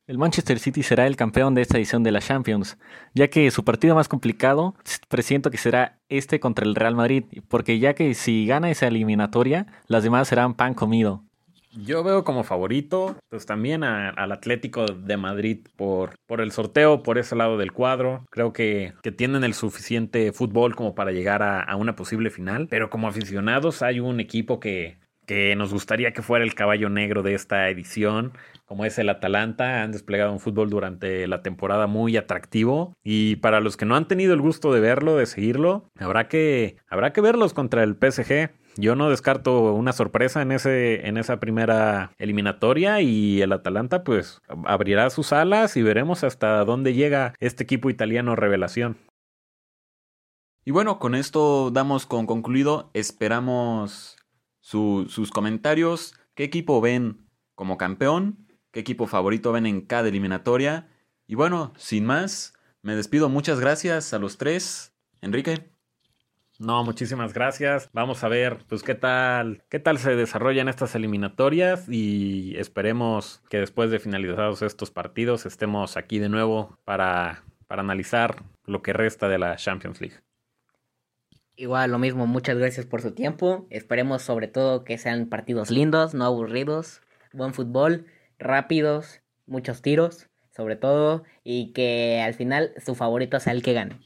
El 0.07 0.19
Manchester 0.19 0.59
City 0.59 0.83
será 0.83 1.07
el 1.07 1.17
campeón 1.17 1.55
de 1.55 1.63
esta 1.63 1.79
edición 1.79 2.03
de 2.03 2.13
la 2.13 2.21
Champions, 2.21 2.77
ya 3.15 3.29
que 3.29 3.51
su 3.51 3.65
partido 3.65 3.95
más 3.95 4.07
complicado 4.07 4.75
presiento 5.09 5.51
que 5.51 5.57
será 5.57 5.99
este 6.11 6.41
contra 6.41 6.67
el 6.67 6.75
Real 6.75 6.95
Madrid, 6.95 7.25
porque 7.49 7.79
ya 7.79 7.95
que 7.95 8.13
si 8.13 8.47
gana 8.47 8.71
esa 8.71 8.87
eliminatoria, 8.87 9.67
las 9.87 10.03
demás 10.03 10.29
serán 10.29 10.53
pan 10.53 10.75
comido. 10.75 11.25
Yo 11.73 12.05
veo 12.05 12.23
como 12.23 12.45
favorito, 12.45 13.17
pues 13.31 13.47
también 13.47 13.83
al 13.83 14.31
Atlético 14.31 14.85
de 14.85 15.17
Madrid 15.17 15.67
por, 15.75 16.17
por 16.27 16.43
el 16.43 16.53
sorteo, 16.53 17.03
por 17.03 17.17
ese 17.17 17.35
lado 17.35 17.57
del 17.57 17.73
cuadro. 17.73 18.27
Creo 18.31 18.53
que, 18.53 18.93
que 19.03 19.11
tienen 19.11 19.43
el 19.43 19.55
suficiente 19.55 20.33
fútbol 20.33 20.77
como 20.77 20.95
para 20.95 21.13
llegar 21.13 21.43
a, 21.43 21.61
a, 21.61 21.77
una 21.77 21.97
posible 21.97 22.31
final. 22.31 22.69
Pero 22.71 22.91
como 22.91 23.09
aficionados 23.09 23.83
hay 23.83 23.99
un 23.99 24.21
equipo 24.21 24.61
que, 24.61 24.99
que 25.27 25.55
nos 25.57 25.73
gustaría 25.73 26.13
que 26.13 26.23
fuera 26.23 26.45
el 26.45 26.55
caballo 26.55 26.89
negro 26.89 27.23
de 27.23 27.35
esta 27.35 27.69
edición, 27.69 28.33
como 28.65 28.85
es 28.85 28.99
el 28.99 29.09
Atalanta. 29.09 29.83
Han 29.83 29.93
desplegado 29.93 30.33
un 30.33 30.41
fútbol 30.41 30.71
durante 30.71 31.27
la 31.27 31.43
temporada 31.43 31.87
muy 31.87 32.17
atractivo. 32.17 32.95
Y 33.03 33.37
para 33.37 33.61
los 33.61 33.77
que 33.77 33.87
no 33.87 33.97
han 33.97 34.09
tenido 34.09 34.35
el 34.35 34.41
gusto 34.41 34.73
de 34.73 34.81
verlo, 34.81 35.17
de 35.17 35.27
seguirlo, 35.27 35.91
habrá 35.99 36.29
que, 36.29 36.77
habrá 36.89 37.13
que 37.13 37.21
verlos 37.21 37.55
contra 37.55 37.83
el 37.83 37.97
PSG. 37.97 38.51
Yo 38.77 38.97
no 38.97 39.09
descarto 39.09 39.73
una 39.75 39.93
sorpresa 39.93 40.43
en, 40.43 40.51
ese, 40.51 41.07
en 41.07 41.17
esa 41.17 41.39
primera 41.39 42.11
eliminatoria 42.19 43.01
y 43.01 43.41
el 43.41 43.53
Atalanta 43.53 44.03
pues 44.03 44.41
abrirá 44.65 45.11
sus 45.11 45.33
alas 45.33 45.77
y 45.77 45.83
veremos 45.83 46.25
hasta 46.25 46.65
dónde 46.65 46.93
llega 46.93 47.35
este 47.39 47.63
equipo 47.63 47.89
italiano 47.89 48.35
revelación. 48.35 48.97
Y 50.65 50.71
bueno, 50.71 50.99
con 50.99 51.15
esto 51.15 51.71
damos 51.71 52.07
con 52.07 52.27
concluido. 52.27 52.91
Esperamos 52.95 54.17
sus 54.65 55.31
comentarios. 55.31 56.15
¿Qué 56.35 56.45
equipo 56.45 56.81
ven 56.81 57.29
como 57.55 57.77
campeón? 57.77 58.49
¿Qué 58.71 58.81
equipo 58.81 59.07
favorito 59.07 59.53
ven 59.53 59.67
en 59.67 59.83
cada 59.83 60.09
eliminatoria? 60.09 60.89
Y 61.27 61.35
bueno, 61.35 61.73
sin 61.77 62.07
más, 62.07 62.55
me 62.83 62.97
despido. 62.97 63.29
Muchas 63.29 63.61
gracias 63.61 64.15
a 64.15 64.19
los 64.19 64.39
tres. 64.39 64.95
Enrique. 65.21 65.71
No, 66.59 66.83
muchísimas 66.83 67.35
gracias. 67.35 67.91
Vamos 67.93 68.25
a 68.25 68.29
ver, 68.29 68.59
pues 68.69 68.83
qué 68.83 68.95
tal, 68.95 69.65
qué 69.69 69.81
tal 69.81 69.99
se 69.99 70.17
desarrollan 70.17 70.69
estas 70.69 70.95
eliminatorias 70.95 71.89
y 71.89 72.57
esperemos 72.57 73.43
que 73.51 73.59
después 73.59 73.91
de 73.91 73.99
finalizados 73.99 74.63
estos 74.63 74.91
partidos 74.91 75.47
estemos 75.47 75.97
aquí 75.97 76.19
de 76.21 76.29
nuevo 76.29 76.79
para, 76.85 77.45
para 77.67 77.83
analizar 77.83 78.45
lo 78.65 78.83
que 78.83 78.93
resta 78.93 79.29
de 79.29 79.39
la 79.39 79.57
Champions 79.57 80.01
League. 80.01 80.21
Igual 81.57 81.93
lo 81.93 81.99
mismo, 81.99 82.27
muchas 82.27 82.59
gracias 82.59 82.87
por 82.87 83.01
su 83.01 83.13
tiempo. 83.13 83.67
Esperemos 83.71 84.23
sobre 84.23 84.49
todo 84.49 84.85
que 84.85 84.99
sean 84.99 85.27
partidos 85.27 85.71
lindos, 85.71 86.13
no 86.15 86.25
aburridos, 86.25 87.01
buen 87.33 87.55
fútbol, 87.55 88.07
rápidos, 88.39 89.21
muchos 89.47 89.81
tiros, 89.81 90.29
sobre 90.57 90.77
todo, 90.77 91.23
y 91.45 91.73
que 91.73 92.21
al 92.25 92.35
final 92.35 92.73
su 92.85 92.95
favorito 92.95 93.39
sea 93.39 93.53
el 93.53 93.63
que 93.63 93.73
gane. 93.73 94.01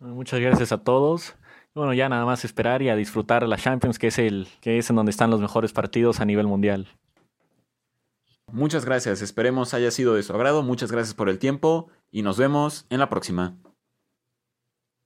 Muchas 0.00 0.40
gracias 0.40 0.72
a 0.72 0.78
todos. 0.78 1.36
Bueno, 1.74 1.94
ya 1.94 2.08
nada 2.08 2.24
más 2.24 2.44
esperar 2.44 2.82
y 2.82 2.88
a 2.88 2.96
disfrutar 2.96 3.46
la 3.46 3.56
Champions, 3.56 3.98
que 3.98 4.08
es 4.08 4.18
el 4.18 4.48
que 4.60 4.78
es 4.78 4.90
en 4.90 4.96
donde 4.96 5.10
están 5.10 5.30
los 5.30 5.40
mejores 5.40 5.72
partidos 5.72 6.20
a 6.20 6.24
nivel 6.24 6.46
mundial. 6.46 6.88
Muchas 8.50 8.84
gracias, 8.84 9.20
esperemos 9.20 9.74
haya 9.74 9.90
sido 9.90 10.14
de 10.14 10.22
su 10.22 10.32
agrado, 10.32 10.62
muchas 10.62 10.90
gracias 10.90 11.14
por 11.14 11.28
el 11.28 11.38
tiempo 11.38 11.88
y 12.10 12.22
nos 12.22 12.38
vemos 12.38 12.86
en 12.88 12.98
la 12.98 13.10
próxima. 13.10 13.54